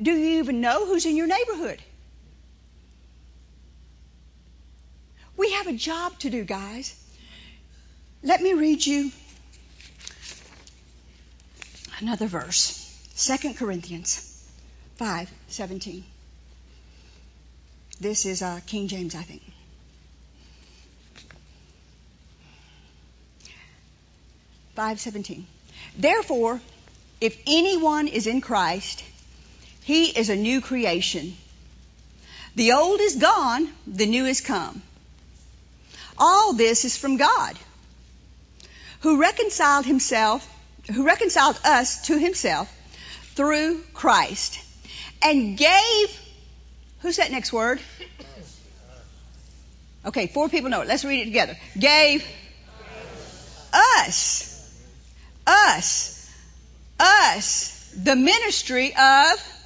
[0.00, 1.82] Do you even know who's in your neighborhood?
[5.36, 6.94] We have a job to do, guys.
[8.22, 9.10] Let me read you
[12.00, 12.82] another verse.
[13.18, 14.14] 2 Corinthians
[14.98, 16.02] 5:17.
[18.00, 19.42] This is uh, King James, I think.
[24.74, 25.46] Five seventeen.
[25.96, 26.60] Therefore,
[27.20, 29.04] if anyone is in Christ,
[29.82, 31.36] he is a new creation.
[32.54, 34.82] The old is gone, the new is come.
[36.18, 37.58] All this is from God,
[39.00, 40.48] who reconciled himself,
[40.92, 42.72] who reconciled us to himself
[43.34, 44.58] through Christ
[45.22, 46.20] and gave
[47.06, 47.80] Who's that next word?
[50.04, 50.88] Okay, four people know it.
[50.88, 51.56] Let's read it together.
[51.78, 52.26] Gave
[53.72, 54.55] us,
[55.46, 56.30] us,
[56.98, 59.56] us, the ministry of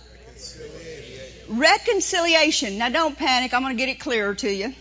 [1.48, 2.78] reconciliation.
[2.78, 3.52] Now don't panic.
[3.52, 4.74] I'm going to get it clearer to you.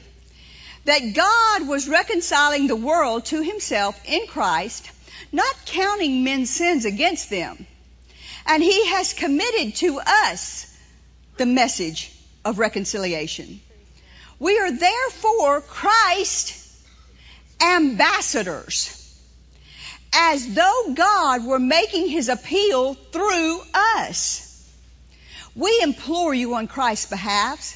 [0.86, 4.90] That God was reconciling the world to himself in Christ,
[5.32, 7.66] not counting men's sins against them.
[8.46, 10.76] And he has committed to us
[11.38, 12.12] the message
[12.46, 13.62] of reconciliation.
[14.40, 16.56] We are therefore Christ
[17.62, 18.99] ambassadors,
[20.14, 24.46] as though God were making his appeal through us.
[25.56, 27.76] We implore you on Christ's behalf,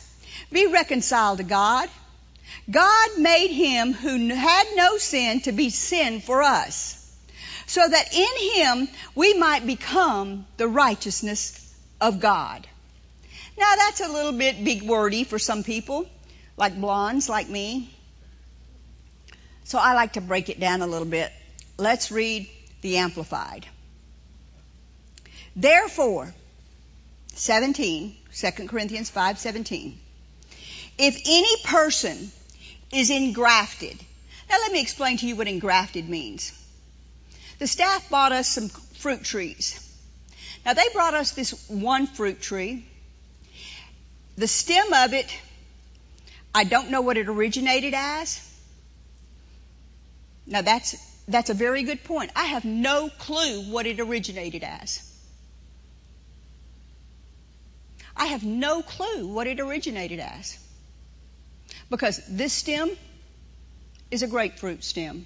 [0.52, 1.90] be reconciled to God.
[2.70, 7.00] God made him who had no sin to be sin for us,
[7.66, 11.60] so that in him we might become the righteousness
[12.00, 12.66] of God.
[13.58, 16.08] Now that's a little bit big wordy for some people,
[16.58, 17.94] like blondes like me.
[19.66, 21.32] So I like to break it down a little bit.
[21.78, 22.50] Let's read
[22.82, 23.66] the Amplified.
[25.56, 26.34] Therefore,
[27.36, 29.98] 17, 2 Corinthians 5:17.
[30.98, 32.32] If any person
[32.92, 33.98] is engrafted.
[34.50, 36.52] Now let me explain to you what engrafted means.
[37.58, 39.80] The staff bought us some fruit trees.
[40.66, 42.86] Now they brought us this one fruit tree
[44.38, 45.28] the stem of it,
[46.56, 48.40] I don't know what it originated as.
[50.46, 50.96] Now that's,
[51.28, 52.32] that's a very good point.
[52.36, 55.10] I have no clue what it originated as.
[58.16, 60.58] I have no clue what it originated as.
[61.90, 62.92] Because this stem
[64.12, 65.26] is a grapefruit stem.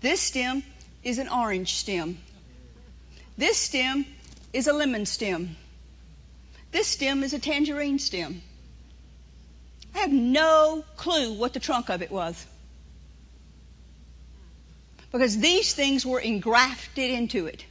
[0.00, 0.62] This stem
[1.04, 2.18] is an orange stem.
[3.36, 4.06] This stem
[4.52, 5.56] is a lemon stem.
[6.70, 8.42] This stem is a tangerine stem.
[9.94, 12.46] I have no clue what the trunk of it was.
[15.12, 17.64] Because these things were engrafted into it.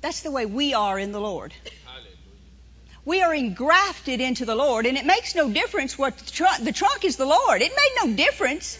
[0.00, 1.52] That's the way we are in the Lord.
[3.04, 6.72] We are engrafted into the Lord, and it makes no difference what the trunk, the
[6.72, 7.60] trunk is the Lord.
[7.60, 8.78] It made no difference.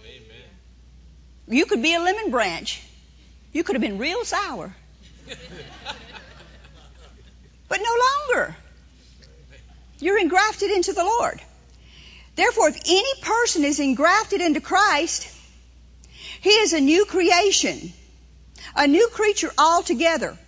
[0.00, 0.22] Amen.
[1.46, 2.82] You could be a lemon branch.
[3.52, 4.74] You could have been real sour.
[7.68, 8.56] but no longer.
[10.00, 11.40] You're engrafted into the Lord.
[12.38, 15.26] Therefore, if any person is engrafted into Christ,
[16.40, 17.92] he is a new creation,
[18.76, 20.38] a new creature altogether.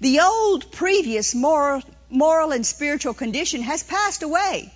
[0.00, 4.72] The old previous moral, moral and spiritual condition has passed away.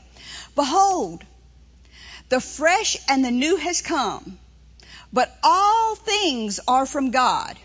[0.57, 1.22] Behold,
[2.31, 4.37] the fresh and the new has come.
[5.12, 7.57] But all things are from God,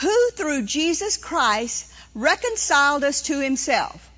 [0.00, 4.08] who through Jesus Christ reconciled us to himself.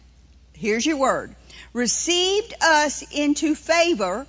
[0.53, 1.35] Here's your word.
[1.72, 4.26] Received us into favor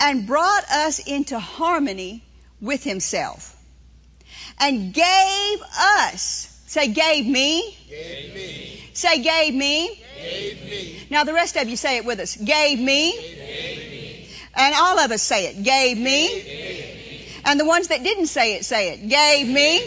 [0.00, 2.22] and brought us into harmony
[2.60, 3.56] with himself.
[4.58, 7.76] And gave us, say gave me.
[7.88, 8.90] Gave me.
[8.92, 10.02] Say gave me.
[10.20, 11.06] Gave me.
[11.10, 12.36] Now the rest of you say it with us.
[12.36, 13.12] Gave me.
[13.12, 14.28] Gave me.
[14.54, 15.62] And all of us say it.
[15.62, 16.28] Gave me.
[16.28, 17.26] Gave me.
[17.44, 19.08] And the ones that didn't say it, say it.
[19.08, 19.78] Gave me.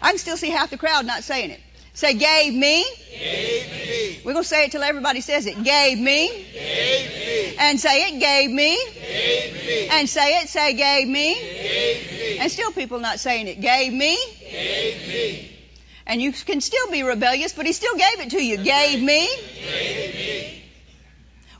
[0.00, 1.60] I can still see half the crowd not saying it.
[1.98, 2.86] Say, gave me.
[3.10, 4.20] Gave me.
[4.24, 5.60] We're going to say it till everybody says it.
[5.64, 6.28] Gave me.
[6.28, 7.56] Gave me.
[7.58, 8.20] And say it.
[8.20, 8.78] Gave me.
[8.94, 9.88] Gave me.
[9.88, 10.48] And say it.
[10.48, 11.34] Say, gave me.
[11.34, 12.38] Gave me.
[12.38, 13.60] And still people not saying it.
[13.60, 14.16] Gave me.
[14.48, 15.58] Gave me.
[16.06, 18.58] And you can still be rebellious, but he still gave it to you.
[18.58, 19.28] Gave me.
[19.56, 20.62] Gave me.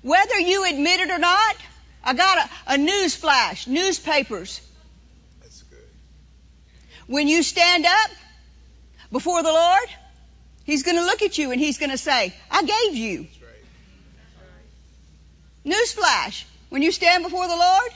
[0.03, 1.57] Whether you admit it or not,
[2.05, 4.61] I got a, a news flash, newspapers.
[5.42, 5.79] That's good.
[7.09, 8.11] When you stand up
[9.11, 9.88] before the Lord,
[10.69, 13.27] He's going to look at you and He's going to say, I gave you.
[15.65, 16.29] That's right.
[16.29, 16.45] Newsflash.
[16.69, 17.91] When you stand before the Lord,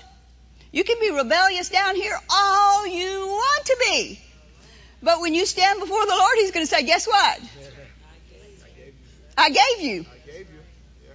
[0.71, 4.19] you can be rebellious down here all you want to be.
[5.03, 7.41] But when you stand before the Lord, He's going to say, guess what?
[9.37, 9.51] I gave you.
[9.51, 10.01] I gave you.
[10.01, 10.61] I gave you.
[11.05, 11.11] Yeah.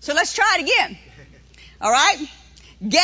[0.00, 0.98] So let's try it again.
[1.80, 2.18] All right?
[2.86, 3.02] Gave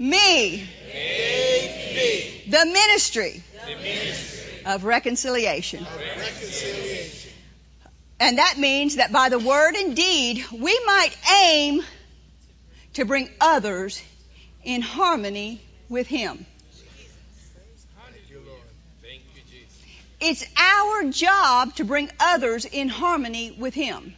[0.00, 5.80] me Gave me the ministry the ministry of reconciliation.
[5.80, 7.32] of reconciliation.
[8.20, 11.10] And that means that by the word and deed, we might
[11.44, 11.82] aim
[12.94, 14.02] to bring others
[14.64, 16.44] in harmony with Him.
[18.10, 18.60] Thank you, Lord.
[19.02, 19.84] Thank you, Jesus.
[20.20, 24.14] It's our job to bring others in harmony with Him.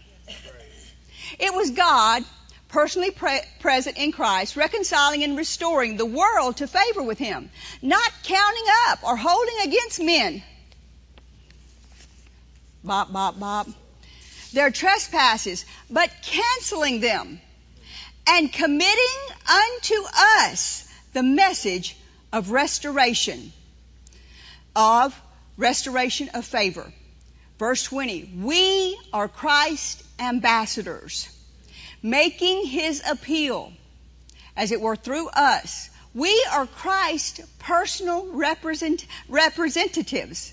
[1.39, 2.25] It was God,
[2.71, 7.51] personally pre- present in Christ, reconciling and restoring the world to favor with Him,
[7.83, 10.43] not counting up or holding against men.
[12.83, 13.69] Bop, bop, bop.
[14.53, 17.41] Their trespasses, but canceling them
[18.27, 21.97] and committing unto us the message
[22.33, 23.53] of restoration,
[24.75, 25.21] of
[25.57, 26.93] restoration of favor.
[27.59, 31.29] Verse 20, we are Christ's ambassadors,
[32.03, 33.73] making his appeal,
[34.57, 35.91] as it were through us.
[36.15, 40.53] We are Christ's personal represent- representatives.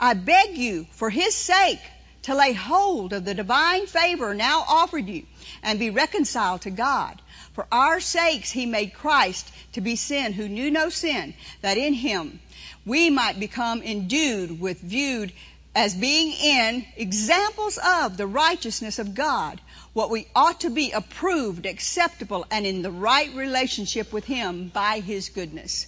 [0.00, 1.80] I beg you, for his sake,
[2.22, 5.26] to lay hold of the divine favor now offered you
[5.62, 7.20] and be reconciled to God.
[7.52, 11.94] For our sakes he made Christ to be sin who knew no sin, that in
[11.94, 12.40] him
[12.84, 15.32] we might become endued with viewed
[15.74, 19.60] as being in examples of the righteousness of God,
[19.94, 25.00] what we ought to be approved, acceptable, and in the right relationship with him by
[25.00, 25.86] his goodness.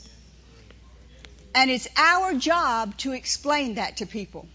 [1.54, 4.48] And it's our job to explain that to people.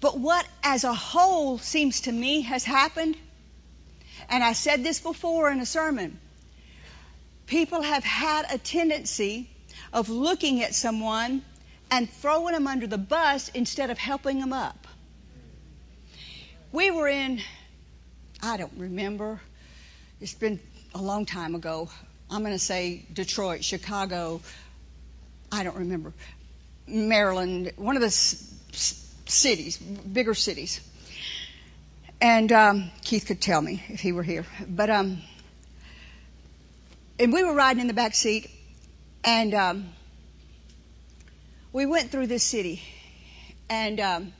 [0.00, 3.16] But what as a whole seems to me has happened,
[4.28, 6.18] and I said this before in a sermon,
[7.46, 9.48] people have had a tendency
[9.92, 11.42] of looking at someone
[11.90, 14.86] and throwing them under the bus instead of helping them up.
[16.72, 17.40] We were in,
[18.42, 19.40] I don't remember,
[20.20, 20.60] it's been
[20.94, 21.88] a long time ago.
[22.30, 24.40] I'm going to say Detroit, Chicago,
[25.50, 26.12] I don't remember,
[26.86, 30.80] Maryland, one of the cities, bigger cities.
[32.20, 34.46] And um, Keith could tell me if he were here.
[34.66, 35.18] But um,
[37.18, 38.50] and we were riding in the back seat,
[39.24, 39.88] and um,
[41.72, 42.82] we went through this city,
[43.68, 44.32] and um,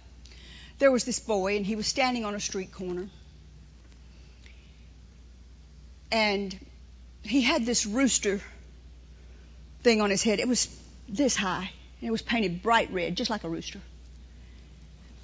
[0.78, 3.08] there was this boy, and he was standing on a street corner,
[6.10, 6.56] and
[7.22, 8.40] he had this rooster
[9.82, 10.40] thing on his head.
[10.40, 10.68] It was
[11.08, 13.80] this high, and it was painted bright red, just like a rooster.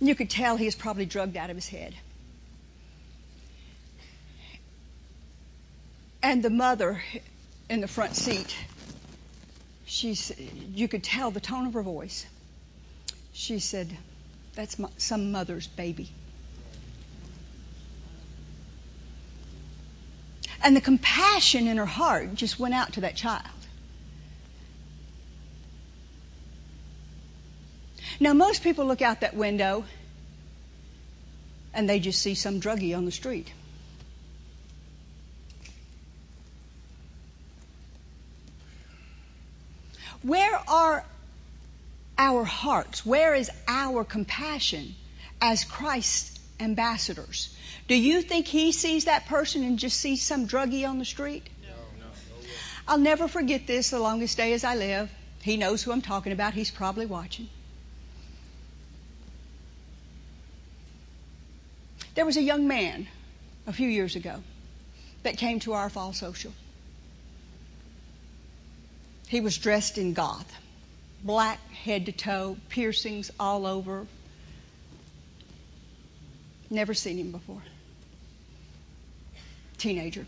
[0.01, 1.95] And you could tell he was probably drugged out of his head.
[6.23, 7.03] And the mother
[7.69, 8.57] in the front seat,
[9.87, 10.33] she's,
[10.73, 12.27] you could tell the tone of her voice.
[13.33, 13.97] She said,
[14.55, 16.11] That's my, some mother's baby.
[20.63, 23.47] And the compassion in her heart just went out to that child.
[28.21, 29.85] Now, most people look out that window
[31.75, 33.53] and they just see some druggie on the street.
[40.23, 41.05] Where are
[42.17, 43.05] our hearts?
[43.05, 44.95] Where is our compassion
[45.41, 47.55] as Christ's ambassadors?
[47.89, 51.49] Do you think he sees that person and just sees some druggie on the street?
[51.63, 52.49] No, no, no.
[52.87, 55.11] I'll never forget this the longest day as I live.
[55.43, 56.55] He knows who I'm talking about.
[56.55, 57.49] He's probably watching.
[62.15, 63.09] There was a young man
[63.67, 64.43] a few years ago
[65.23, 66.53] that came to our fall social.
[69.29, 70.53] He was dressed in goth,
[71.25, 74.07] black head to toe, piercings all over.
[76.73, 77.63] Never seen him before.
[79.77, 80.25] Teenager.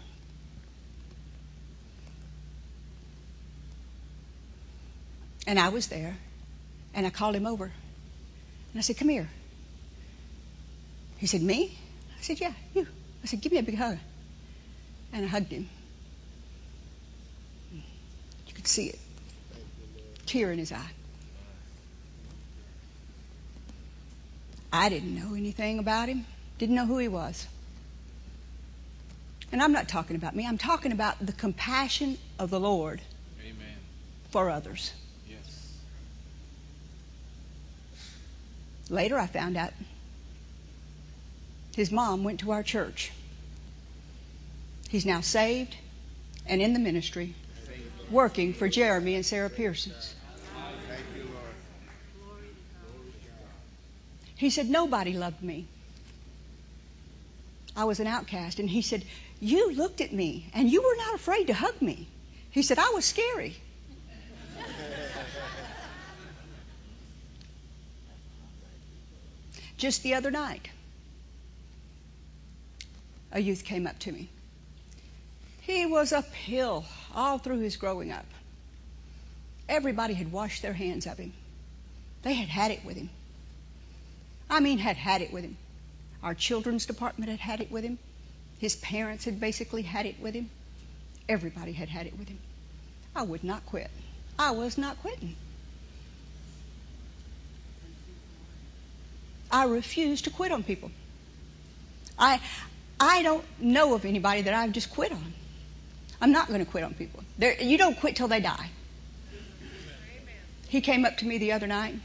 [5.46, 6.14] And I was there,
[6.92, 7.64] and I called him over.
[7.64, 9.26] And I said, Come here.
[11.16, 11.78] He said, Me?
[12.18, 12.86] I said, Yeah, you.
[13.22, 13.96] I said, Give me a big hug.
[15.14, 15.66] And I hugged him.
[17.72, 18.98] You could see it.
[20.26, 20.90] Tear in his eye.
[24.70, 26.26] I didn't know anything about him,
[26.58, 27.46] didn't know who he was.
[29.52, 33.00] And I'm not talking about me, I'm talking about the compassion of the Lord
[33.40, 33.76] Amen.
[34.30, 34.92] for others.
[35.28, 35.76] Yes.
[38.90, 39.72] Later, I found out
[41.76, 43.12] his mom went to our church.
[44.88, 45.76] He's now saved
[46.46, 47.34] and in the ministry,
[48.10, 50.14] working for Jeremy and Sarah Pearsons.
[54.36, 55.66] He said, Nobody loved me.
[57.76, 58.58] I was an outcast.
[58.58, 59.04] And he said,
[59.40, 62.06] You looked at me and you were not afraid to hug me.
[62.50, 63.56] He said, I was scary.
[69.76, 70.68] Just the other night,
[73.32, 74.28] a youth came up to me.
[75.62, 78.26] He was uphill all through his growing up.
[79.68, 81.32] Everybody had washed their hands of him.
[82.22, 83.10] They had had it with him.
[84.48, 85.56] I mean, had had it with him.
[86.24, 87.98] Our children's department had had it with him.
[88.58, 90.48] His parents had basically had it with him.
[91.28, 92.38] Everybody had had it with him.
[93.14, 93.90] I would not quit.
[94.38, 95.36] I was not quitting.
[99.50, 100.90] I refuse to quit on people.
[102.18, 102.40] I
[102.98, 105.34] I don't know of anybody that I've just quit on.
[106.22, 107.22] I'm not going to quit on people.
[107.36, 108.70] They're, you don't quit till they die.
[110.68, 111.96] He came up to me the other night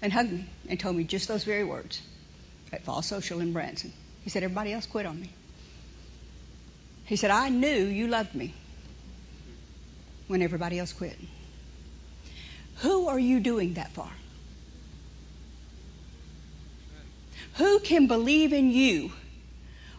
[0.00, 2.00] and hugged me and told me just those very words
[2.76, 3.92] at Fall Social in Branson.
[4.22, 5.30] He said, Everybody else quit on me.
[7.06, 8.52] He said, I knew you loved me
[10.28, 11.16] when everybody else quit.
[12.76, 14.08] Who are you doing that for?
[17.54, 19.10] Who can believe in you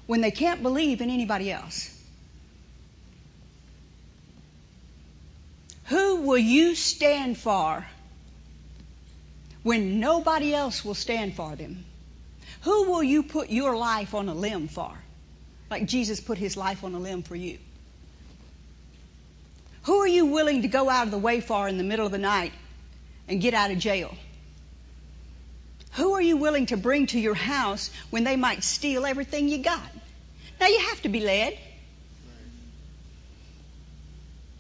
[0.06, 1.94] when they can't believe in anybody else?
[5.86, 7.88] Who will you stand for
[9.64, 11.86] when nobody else will stand for them?
[12.62, 14.92] Who will you put your life on a limb for?
[15.70, 17.58] Like Jesus put his life on a limb for you.
[19.84, 22.12] Who are you willing to go out of the way for in the middle of
[22.12, 22.52] the night
[23.28, 24.14] and get out of jail?
[25.94, 29.60] Who are you willing to bring to your house when they might steal everything you
[29.60, 29.90] got?
[30.60, 31.58] Now you have to be led.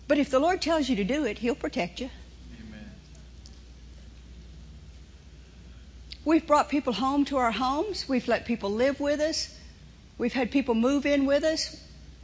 [0.07, 2.09] But if the Lord tells you to do it, He'll protect you.
[2.59, 2.91] Amen.
[6.27, 8.03] We've brought people home to our homes.
[8.09, 9.47] We've let people live with us.
[10.17, 11.73] We've had people move in with us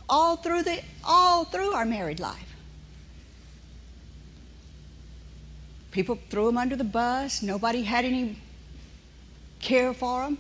[0.10, 2.56] all through the all through our married life.
[5.91, 7.41] People threw them under the bus.
[7.41, 8.38] Nobody had any
[9.62, 10.38] care for them.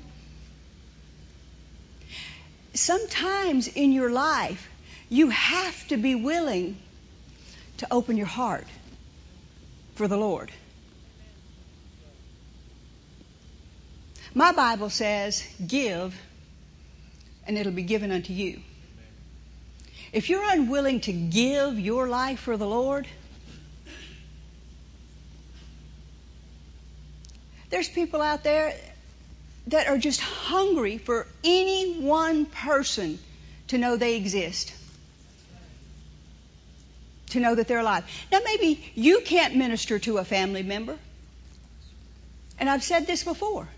[2.73, 4.69] Sometimes in your life,
[5.07, 6.75] you have to be willing
[7.77, 8.67] to open your heart
[9.95, 10.51] for the Lord.
[14.43, 16.13] My Bible says, give,
[17.47, 18.59] and it'll be given unto you.
[20.11, 23.07] If you're unwilling to give your life for the Lord,
[27.69, 28.73] there's people out there
[29.67, 33.19] that are just hungry for any one person
[33.69, 34.73] to know they exist
[37.29, 38.03] to know that they're alive.
[38.29, 40.97] Now, maybe you can't minister to a family member.
[42.59, 43.69] And I've said this before.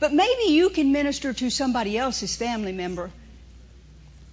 [0.00, 3.10] But maybe you can minister to somebody else's family member.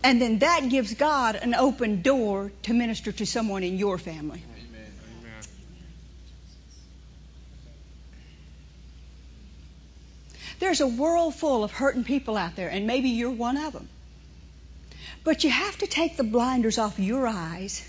[0.04, 4.44] And then that gives God an open door to minister to someone in your family.
[4.44, 4.86] Amen.
[10.60, 13.90] There's a world full of hurting people out there, and maybe you're one of them.
[15.24, 17.84] But you have to take the blinders off your eyes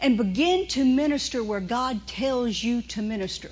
[0.00, 3.50] and begin to minister where God tells you to minister.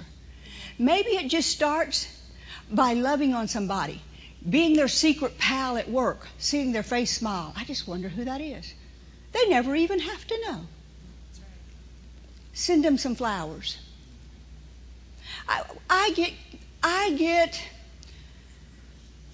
[0.78, 2.06] Maybe it just starts
[2.70, 4.00] by loving on somebody,
[4.48, 7.52] being their secret pal at work, seeing their face smile.
[7.56, 8.72] I just wonder who that is.
[9.32, 10.60] They never even have to know.
[12.54, 13.78] send them some flowers.
[15.48, 16.32] I, I get,
[16.82, 17.62] I get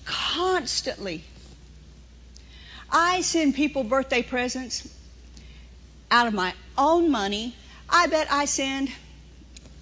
[0.05, 1.25] constantly.
[2.91, 4.89] I send people birthday presents
[6.11, 7.55] out of my own money.
[7.89, 8.91] I bet I send,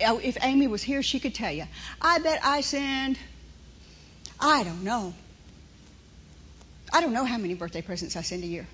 [0.04, 1.64] oh, if Amy was here, she could tell you.
[2.00, 3.18] I bet I send,
[4.40, 5.14] I don't know.
[6.92, 8.66] I don't know how many birthday presents I send a year.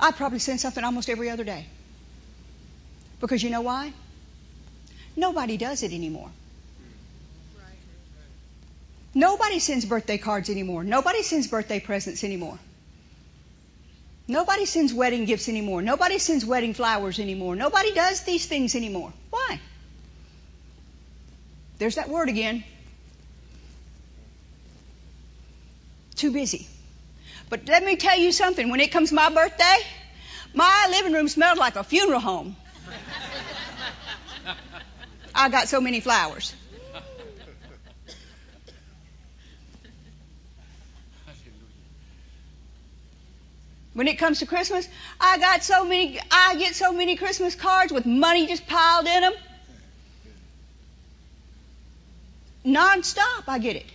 [0.00, 1.66] I probably send something almost every other day.
[3.20, 3.92] Because you know why?
[5.16, 6.30] Nobody does it anymore.
[9.14, 10.84] Nobody sends birthday cards anymore.
[10.84, 12.58] Nobody sends birthday presents anymore.
[14.26, 15.82] Nobody sends wedding gifts anymore.
[15.82, 17.54] Nobody sends wedding flowers anymore.
[17.54, 19.12] Nobody does these things anymore.
[19.30, 19.60] Why?
[21.78, 22.64] There's that word again.
[26.14, 26.68] Too busy.
[27.48, 28.70] But let me tell you something.
[28.70, 29.76] When it comes to my birthday,
[30.54, 32.56] my living room smelled like a funeral home.
[35.34, 36.54] I got so many flowers.
[43.94, 44.88] When it comes to Christmas,
[45.20, 49.20] I got so many, I get so many Christmas cards with money just piled in
[49.20, 49.34] them.
[52.64, 53.86] Non-stop, I get it.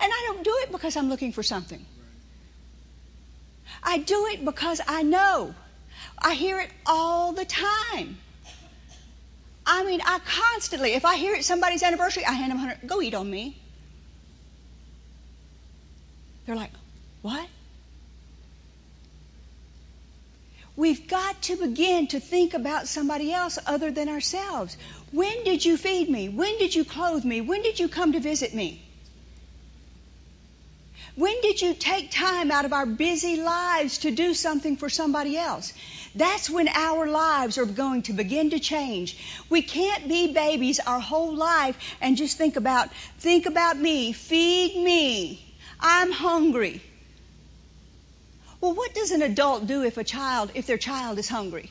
[0.00, 1.84] And I don't do it because I'm looking for something.
[3.82, 5.54] I do it because I know.
[6.18, 8.18] I hear it all the time.
[9.66, 13.02] I mean, I constantly, if I hear it's somebody's anniversary, I hand them 100, go
[13.02, 13.56] eat on me.
[16.46, 16.70] They're like,
[17.20, 17.46] what?
[20.74, 24.76] We've got to begin to think about somebody else other than ourselves.
[25.10, 26.28] When did you feed me?
[26.28, 27.40] When did you clothe me?
[27.40, 28.80] When did you come to visit me?
[31.18, 35.36] When did you take time out of our busy lives to do something for somebody
[35.36, 35.72] else?
[36.14, 39.16] That's when our lives are going to begin to change.
[39.50, 44.76] We can't be babies our whole life and just think about, think about me, feed
[44.76, 45.44] me.
[45.80, 46.80] I'm hungry.
[48.60, 51.68] Well, what does an adult do if a child, if their child is hungry?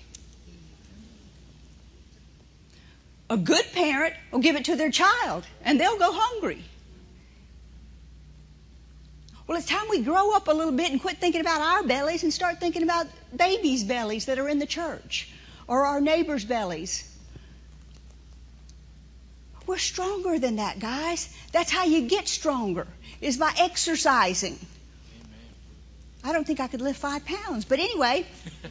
[3.29, 6.65] A good parent will give it to their child and they'll go hungry.
[9.47, 12.23] Well, it's time we grow up a little bit and quit thinking about our bellies
[12.23, 15.31] and start thinking about babies' bellies that are in the church
[15.67, 17.09] or our neighbors' bellies.
[19.65, 21.33] We're stronger than that, guys.
[21.53, 22.87] That's how you get stronger,
[23.21, 24.59] is by exercising.
[26.23, 27.63] I don't think I could lift five pounds.
[27.63, 28.25] But anyway.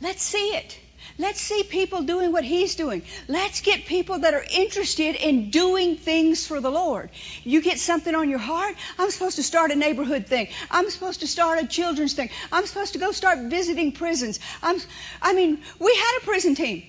[0.00, 0.78] Let's see it.
[1.18, 3.02] Let's see people doing what he's doing.
[3.26, 7.08] Let's get people that are interested in doing things for the Lord.
[7.42, 10.48] You get something on your heart, I'm supposed to start a neighborhood thing.
[10.70, 12.28] I'm supposed to start a children's thing.
[12.52, 14.40] I'm supposed to go start visiting prisons.
[14.62, 14.78] I'm,
[15.22, 16.82] I mean, we had a prison team.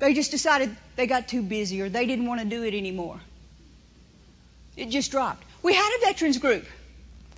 [0.00, 3.20] They just decided they got too busy or they didn't want to do it anymore.
[4.76, 5.44] It just dropped.
[5.62, 6.64] We had a veterans group.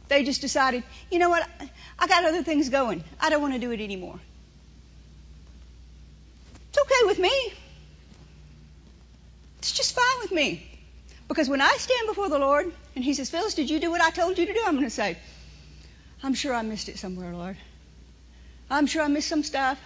[0.08, 1.46] They just decided, you know what,
[1.98, 3.04] I got other things going.
[3.20, 4.18] I don't want to do it anymore.
[6.74, 7.52] It's okay with me.
[9.58, 10.68] It's just fine with me.
[11.28, 12.66] Because when I stand before the Lord
[12.96, 14.60] and He says, Phyllis, did you do what I told you to do?
[14.66, 15.16] I'm going to say,
[16.24, 17.56] I'm sure I missed it somewhere, Lord.
[18.68, 19.80] I'm sure I missed some stuff.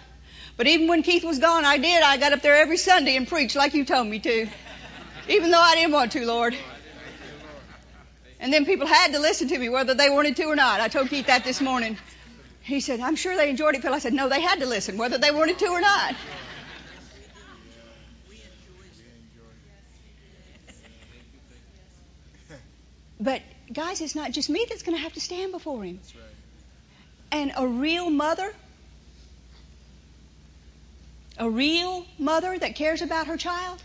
[0.57, 2.01] But even when Keith was gone, I did.
[2.01, 4.47] I got up there every Sunday and preached like you told me to.
[5.29, 6.57] Even though I didn't want to, Lord.
[8.39, 10.81] And then people had to listen to me whether they wanted to or not.
[10.81, 11.99] I told Keith that this morning.
[12.63, 13.93] He said, I'm sure they enjoyed it, Phil.
[13.93, 16.15] I said, no, they had to listen whether they wanted to or not.
[23.19, 23.41] But
[23.71, 25.99] guys, it's not just me that's going to have to stand before him.
[27.31, 28.51] And a real mother
[31.37, 33.81] a real mother that cares about her child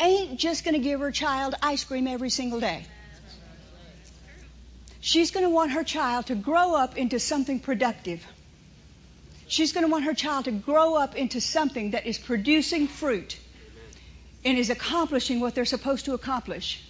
[0.00, 2.86] ain't just going to give her child ice cream every single day.
[5.00, 8.26] She's going to want her child to grow up into something productive.
[9.46, 13.38] She's going to want her child to grow up into something that is producing fruit
[14.42, 16.82] and is accomplishing what they're supposed to accomplish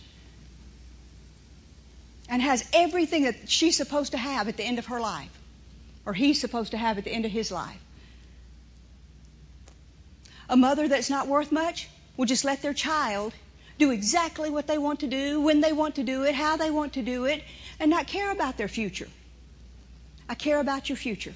[2.29, 5.31] and has everything that she's supposed to have at the end of her life
[6.07, 7.81] or he's supposed to have at the end of his life.
[10.49, 13.33] A mother that's not worth much will just let their child
[13.79, 16.71] do exactly what they want to do, when they want to do it, how they
[16.71, 17.43] want to do it,
[17.81, 19.09] and not care about their future.
[20.29, 21.35] I care about your future.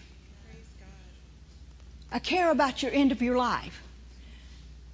[2.12, 3.82] I care about your end of your life.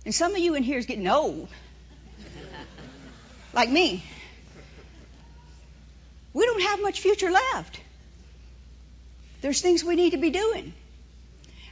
[0.05, 1.49] And some of you in here is getting old.
[3.53, 4.03] like me.
[6.35, 7.81] We don't have much future left.
[9.41, 10.75] There's things we need to be doing.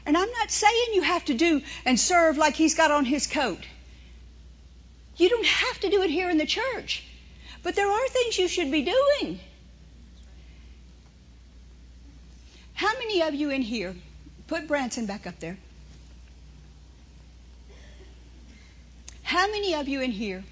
[0.07, 3.27] And I'm not saying you have to do and serve like he's got on his
[3.27, 3.61] coat.
[5.17, 7.05] You don't have to do it here in the church.
[7.63, 9.41] But there are things you should be doing.
[12.75, 13.95] How many of you in here,
[14.49, 15.57] put Branson back up there.
[19.23, 20.45] How many of you in here,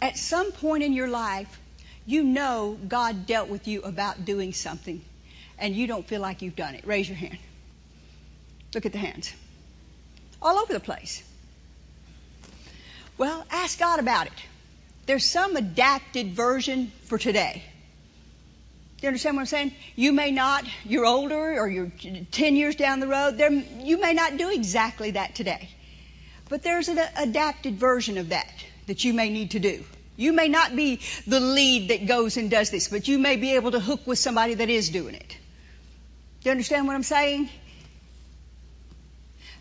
[0.00, 1.59] at some point in your life,
[2.10, 5.02] you know God dealt with you about doing something
[5.58, 6.86] and you don't feel like you've done it?
[6.86, 7.38] Raise your hand.
[8.74, 9.32] Look at the hands.
[10.40, 11.22] All over the place.
[13.18, 14.32] Well, ask God about it.
[15.06, 17.62] There's some adapted version for today.
[19.02, 19.72] You understand what I'm saying?
[19.96, 21.90] You may not, you're older or you're
[22.30, 25.68] 10 years down the road, there, you may not do exactly that today.
[26.48, 28.52] But there's an adapted version of that
[28.86, 29.84] that you may need to do.
[30.20, 33.54] You may not be the lead that goes and does this, but you may be
[33.54, 35.28] able to hook with somebody that is doing it.
[35.28, 37.48] Do you understand what I'm saying?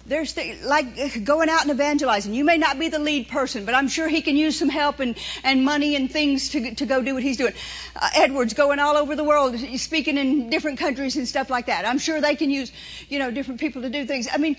[0.06, 2.34] There's th- like going out and evangelizing.
[2.34, 5.00] You may not be the lead person, but I'm sure he can use some help
[5.00, 7.54] and, and money and things to, to go do what he's doing.
[7.96, 11.86] Uh, Edward's going all over the world, speaking in different countries and stuff like that.
[11.86, 12.72] I'm sure they can use,
[13.08, 14.28] you know, different people to do things.
[14.30, 14.58] I mean,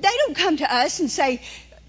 [0.00, 1.40] they don't come to us and say,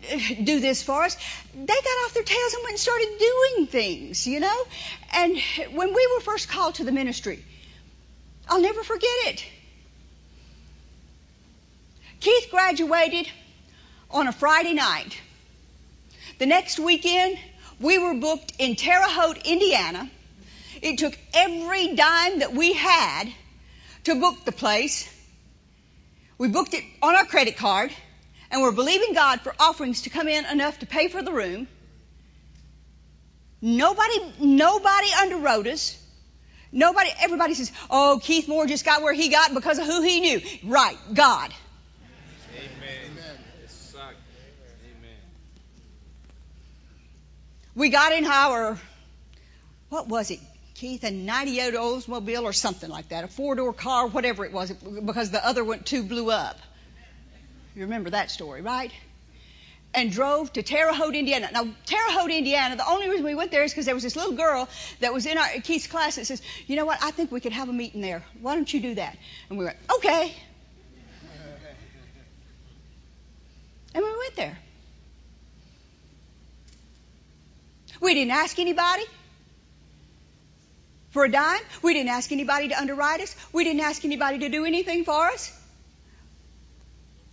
[0.44, 1.16] do this for us.
[1.54, 4.64] They got off their tails and went and started doing things, you know?
[5.14, 5.38] And
[5.74, 7.44] when we were first called to the ministry,
[8.48, 9.46] I'll never forget it.
[12.20, 13.28] Keith graduated
[14.12, 15.20] on a Friday night.
[16.38, 17.38] The next weekend,
[17.80, 20.10] we were booked in Terre Haute, Indiana.
[20.82, 23.32] It took every dime that we had
[24.06, 25.08] to book the place.
[26.38, 27.92] We booked it on our credit card,
[28.52, 31.68] and we're believing God for offerings to come in enough to pay for the room.
[33.62, 35.98] Nobody, nobody underwrote us.
[36.72, 40.20] Nobody, everybody says, oh, Keith Moore just got where he got because of who he
[40.20, 40.42] knew.
[40.66, 41.54] Right, God.
[42.56, 43.12] Amen.
[43.14, 43.38] Amen.
[47.76, 48.78] We got in our,
[49.90, 50.40] what was it,
[50.76, 54.72] Keith, a 98 Oldsmobile or something like that, a four door car, whatever it was,
[54.72, 56.58] because the other one two blew up.
[57.76, 58.92] You remember that story, right?
[59.94, 61.50] And drove to Terre Haute, Indiana.
[61.52, 64.16] Now, Terre Haute, Indiana, the only reason we went there is because there was this
[64.16, 64.70] little girl
[65.00, 67.52] that was in our Keith's class that says, you know what, I think we could
[67.52, 68.24] have a meeting there.
[68.42, 69.18] Why don't you do that?
[69.50, 70.34] And we went, okay.
[73.94, 74.58] And we went there.
[78.00, 79.04] We didn't ask anybody
[81.12, 81.60] for a dime.
[81.84, 83.36] We didn't ask anybody to underwrite us.
[83.52, 85.58] We didn't ask anybody to do anything for us.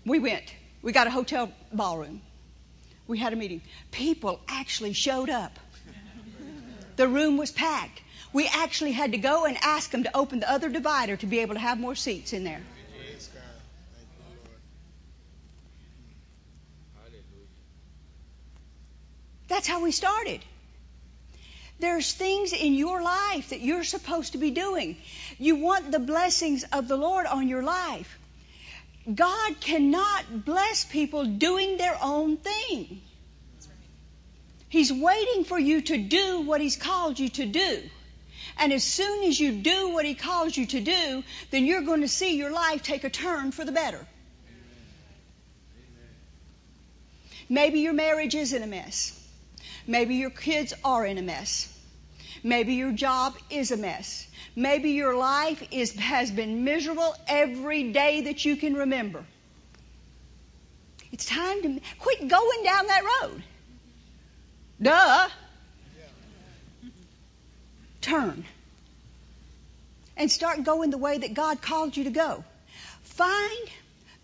[0.09, 0.55] We went.
[0.83, 2.23] We got a hotel ballroom.
[3.07, 3.63] We had a meeting.
[3.91, 5.59] People actually showed up.
[6.97, 8.03] The room was packed.
[8.33, 11.41] We actually had to go and ask them to open the other divider to be
[11.41, 12.61] able to have more seats in there.
[19.49, 20.41] That's how we started.
[21.81, 24.97] There's things in your life that you're supposed to be doing.
[25.39, 28.18] You want the blessings of the Lord on your life.
[29.15, 33.01] God cannot bless people doing their own thing.
[34.69, 37.83] He's waiting for you to do what He's called you to do.
[38.59, 42.03] And as soon as you do what He calls you to do, then you're going
[42.03, 44.07] to see your life take a turn for the better.
[47.49, 49.15] Maybe your marriage is in a mess.
[49.87, 51.73] Maybe your kids are in a mess.
[52.43, 54.28] Maybe your job is a mess.
[54.59, 59.25] Maybe your life is, has been miserable every day that you can remember.
[61.13, 63.43] It's time to quit going down that road.
[64.83, 65.29] Duh.
[68.01, 68.45] Turn.
[70.17, 72.43] And start going the way that God called you to go.
[73.03, 73.71] Find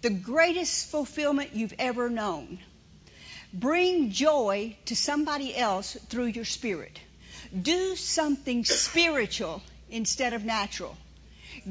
[0.02, 2.58] the greatest fulfillment you've ever known.
[3.52, 6.98] Bring joy to somebody else through your spirit.
[7.62, 10.96] Do something spiritual instead of natural.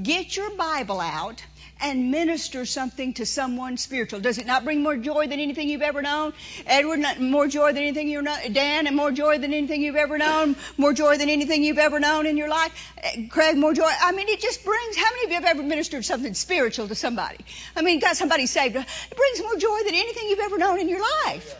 [0.01, 1.43] Get your Bible out
[1.81, 4.21] and minister something to someone spiritual.
[4.21, 6.33] Does it not bring more joy than anything you've ever known?
[6.65, 8.53] Edward, more joy than anything you've known.
[8.53, 10.55] Dan, and more joy than anything you've ever known.
[10.77, 12.71] More joy than anything you've ever known in your life.
[12.99, 13.89] Eh, Craig, more joy.
[14.01, 14.95] I mean, it just brings.
[14.95, 17.43] How many of you have ever ministered something spiritual to somebody?
[17.75, 18.75] I mean, got somebody saved.
[18.75, 21.59] It brings more joy than anything you've ever known in your life.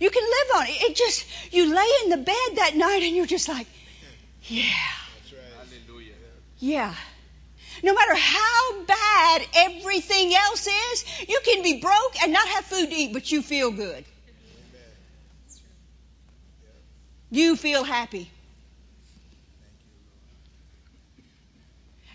[0.00, 0.82] You can live on it.
[0.82, 3.66] It just, you lay in the bed that night and you're just like,
[4.48, 4.62] yeah.
[5.56, 6.12] Hallelujah.
[6.58, 6.94] Yeah.
[7.82, 12.88] No matter how bad everything else is, you can be broke and not have food
[12.88, 14.04] to eat, but you feel good.
[17.30, 18.30] You feel happy.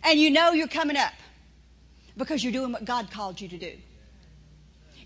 [0.03, 1.11] And you know you're coming up
[2.15, 3.73] because you're doing what God called you to do.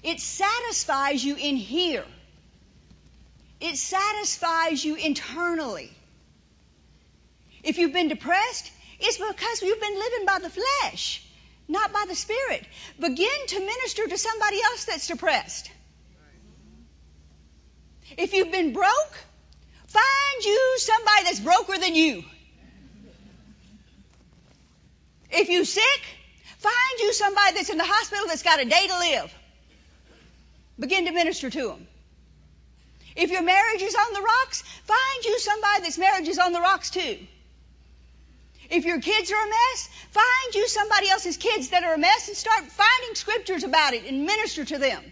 [0.03, 2.05] It satisfies you in here.
[3.59, 5.89] It satisfies you internally.
[7.63, 11.25] If you've been depressed, it's because you've been living by the flesh,
[11.67, 12.65] not by the spirit.
[12.99, 15.71] Begin to minister to somebody else that's depressed.
[18.17, 19.15] If you've been broke,
[19.87, 22.23] find you somebody that's broker than you.
[25.31, 26.01] If you're sick,
[26.57, 29.33] find you somebody that's in the hospital that's got a day to live.
[30.79, 31.87] Begin to minister to them.
[33.15, 36.59] If your marriage is on the rocks, find you somebody that's marriage is on the
[36.59, 37.17] rocks too.
[38.73, 42.27] If your kids are a mess, find you somebody else's kids that are a mess
[42.27, 45.03] and start finding scriptures about it and minister to them.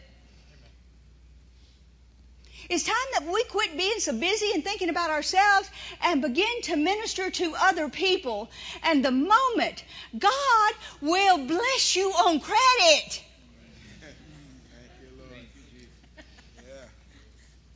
[2.72, 5.70] It's time that we quit being so busy and thinking about ourselves
[6.01, 8.49] and begin to minister to other people.
[8.82, 9.84] And the moment
[10.18, 13.24] God will bless you on credit.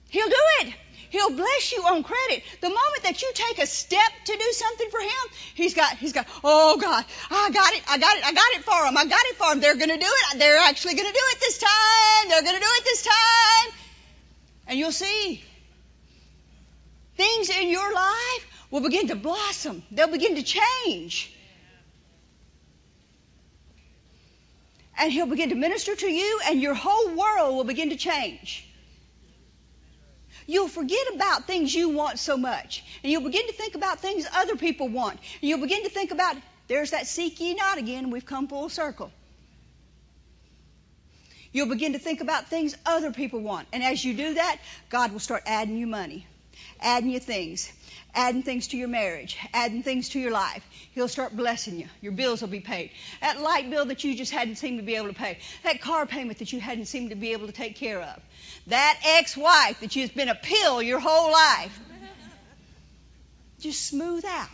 [0.10, 0.74] He'll do it.
[1.16, 2.44] He'll bless you on credit.
[2.60, 6.12] The moment that you take a step to do something for him, he's got, he's
[6.12, 9.06] got, oh God, I got it, I got it, I got it for him, I
[9.06, 9.62] got it for him.
[9.62, 10.40] They're gonna do it.
[10.40, 12.28] They're actually gonna do it this time.
[12.28, 13.74] They're gonna do it this time.
[14.68, 15.42] And you'll see
[17.16, 19.84] things in your life will begin to blossom.
[19.92, 21.34] They'll begin to change.
[24.98, 28.65] And he'll begin to minister to you and your whole world will begin to change.
[30.48, 32.84] You'll forget about things you want so much.
[33.04, 35.20] And you'll begin to think about things other people want.
[35.42, 36.36] And you'll begin to think about,
[36.68, 38.12] there's that seek ye not again.
[38.12, 39.12] We've come full circle.
[41.52, 43.68] You'll begin to think about things other people want.
[43.72, 46.28] And as you do that, God will start adding you money,
[46.82, 47.72] adding you things,
[48.16, 50.66] adding things to your marriage, adding things to your life.
[50.94, 51.88] He'll start blessing you.
[52.02, 52.92] Your bills will be paid.
[53.22, 55.40] That light bill that you just hadn't seemed to be able to pay.
[55.64, 58.22] That car payment that you hadn't seemed to be able to take care of.
[58.68, 61.80] That ex-wife that you've been a pill your whole life.
[63.60, 64.50] Just smooth out.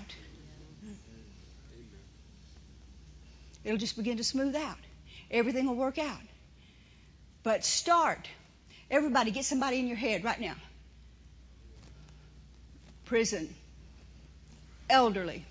[3.63, 4.77] It'll just begin to smooth out.
[5.29, 6.21] Everything will work out.
[7.43, 8.27] But start.
[8.89, 10.55] Everybody, get somebody in your head right now.
[13.11, 13.53] Prison,
[14.89, 15.43] elderly,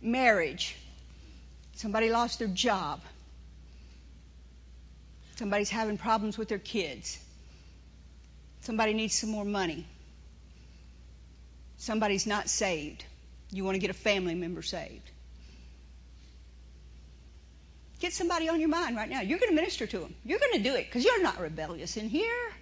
[0.00, 0.74] marriage,
[1.74, 3.02] somebody lost their job,
[5.36, 7.18] somebody's having problems with their kids,
[8.62, 9.84] somebody needs some more money,
[11.76, 13.04] somebody's not saved.
[13.52, 15.10] You want to get a family member saved.
[17.98, 19.20] Get somebody on your mind right now.
[19.20, 20.14] You're going to minister to them.
[20.24, 22.52] You're going to do it because you're not rebellious in here.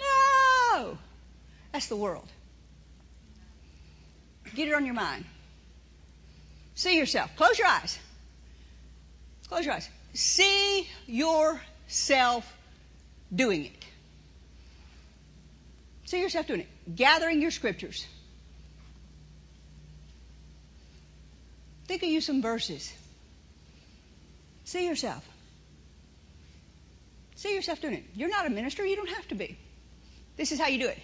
[0.00, 0.98] No.
[1.72, 2.28] That's the world.
[4.54, 5.24] Get it on your mind.
[6.74, 7.34] See yourself.
[7.36, 7.98] Close your eyes.
[9.48, 9.88] Close your eyes.
[10.14, 12.50] See yourself
[13.34, 13.84] doing it.
[16.06, 16.96] See yourself doing it.
[16.96, 18.06] Gathering your scriptures.
[21.86, 22.92] Think of you some verses.
[24.64, 25.26] See yourself.
[27.36, 28.04] See yourself doing it.
[28.14, 28.84] You're not a minister.
[28.84, 29.58] You don't have to be.
[30.36, 30.98] This is how you do it.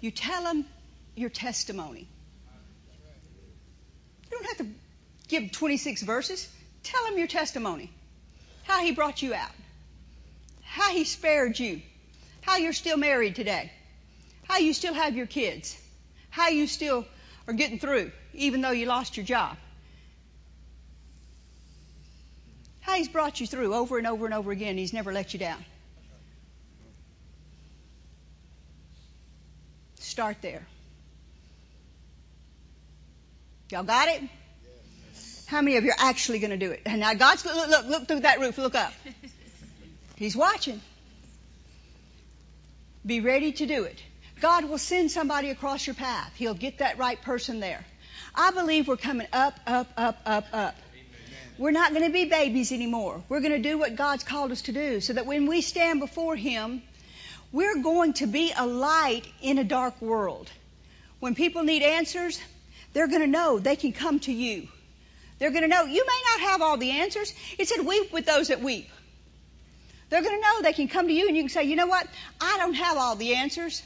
[0.00, 0.64] You tell them
[1.14, 2.08] your testimony.
[4.42, 4.72] Don't have to
[5.28, 6.48] give 26 verses.
[6.82, 7.90] Tell him your testimony.
[8.64, 9.52] How he brought you out.
[10.62, 11.80] How he spared you.
[12.40, 13.70] How you're still married today.
[14.48, 15.80] How you still have your kids.
[16.30, 17.06] How you still
[17.46, 19.56] are getting through, even though you lost your job.
[22.80, 24.76] How He's brought you through over and over and over again.
[24.76, 25.64] He's never let you down.
[30.00, 30.66] Start there.
[33.72, 34.22] Y'all got it?
[35.46, 36.82] How many of you are actually going to do it?
[36.84, 38.58] And now God's look, look, look through that roof.
[38.58, 38.92] Look up.
[40.16, 40.80] He's watching.
[43.04, 43.98] Be ready to do it.
[44.42, 46.32] God will send somebody across your path.
[46.36, 47.82] He'll get that right person there.
[48.34, 50.76] I believe we're coming up, up, up, up, up.
[51.56, 53.22] We're not going to be babies anymore.
[53.30, 56.00] We're going to do what God's called us to do so that when we stand
[56.00, 56.82] before Him,
[57.52, 60.50] we're going to be a light in a dark world.
[61.20, 62.40] When people need answers,
[62.92, 64.68] they're going to know they can come to you.
[65.38, 67.34] They're going to know you may not have all the answers.
[67.58, 68.88] It said, weep with those that weep.
[70.08, 71.86] They're going to know they can come to you and you can say, you know
[71.86, 72.06] what?
[72.40, 73.82] I don't have all the answers,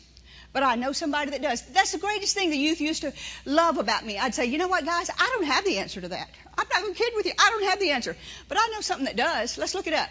[0.52, 1.62] but I know somebody that does.
[1.62, 3.12] That's the greatest thing the youth used to
[3.44, 4.18] love about me.
[4.18, 5.08] I'd say, you know what, guys?
[5.08, 6.28] I don't have the answer to that.
[6.58, 7.32] I'm not going to kid with you.
[7.38, 8.16] I don't have the answer.
[8.48, 9.56] But I know something that does.
[9.56, 10.08] Let's look it up.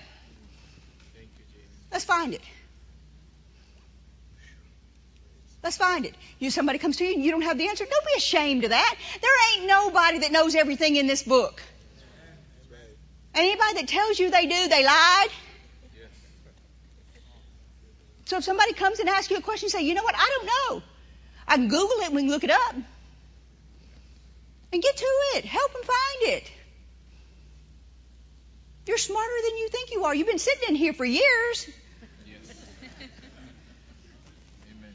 [1.91, 2.41] Let's find it.
[5.66, 6.13] Let's find it.
[6.38, 7.86] You somebody comes to you and you don't have the answer.
[7.89, 8.95] Don't be ashamed of that.
[9.20, 11.59] There ain't nobody that knows everything in this book.
[13.34, 15.30] Anybody that tells you they do, they lied.
[18.26, 20.45] So if somebody comes and asks you a question, say, you know what, I don't
[20.45, 20.84] know.
[21.47, 22.76] I can Google it and we can look it up.
[24.72, 25.05] And get to
[25.36, 25.45] it.
[25.45, 26.51] Help them find it.
[28.86, 30.13] You're smarter than you think you are.
[30.13, 31.70] You've been sitting in here for years.
[32.28, 32.51] Yes.
[34.70, 34.93] Amen.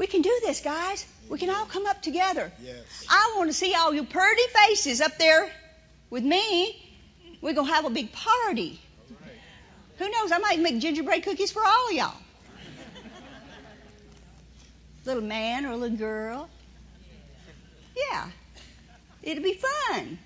[0.00, 1.06] We can do this, guys.
[1.28, 2.50] We can all come up together.
[2.64, 3.06] Yes.
[3.10, 5.52] I want to see all your pretty faces up there
[6.08, 6.74] with me.
[7.42, 8.80] We're going to have a big party.
[9.10, 9.30] Right.
[9.98, 10.32] Who knows?
[10.32, 12.14] I might make gingerbread cookies for all of y'all.
[15.04, 16.48] little man or little girl.
[17.94, 18.26] Yeah.
[19.22, 20.18] It'll be fun.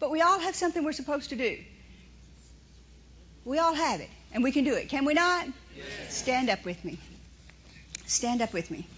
[0.00, 1.58] But we all have something we're supposed to do.
[3.44, 4.88] We all have it, and we can do it.
[4.88, 5.46] Can we not?
[5.76, 6.16] Yes.
[6.16, 6.98] Stand up with me.
[8.08, 8.88] Stand up with me.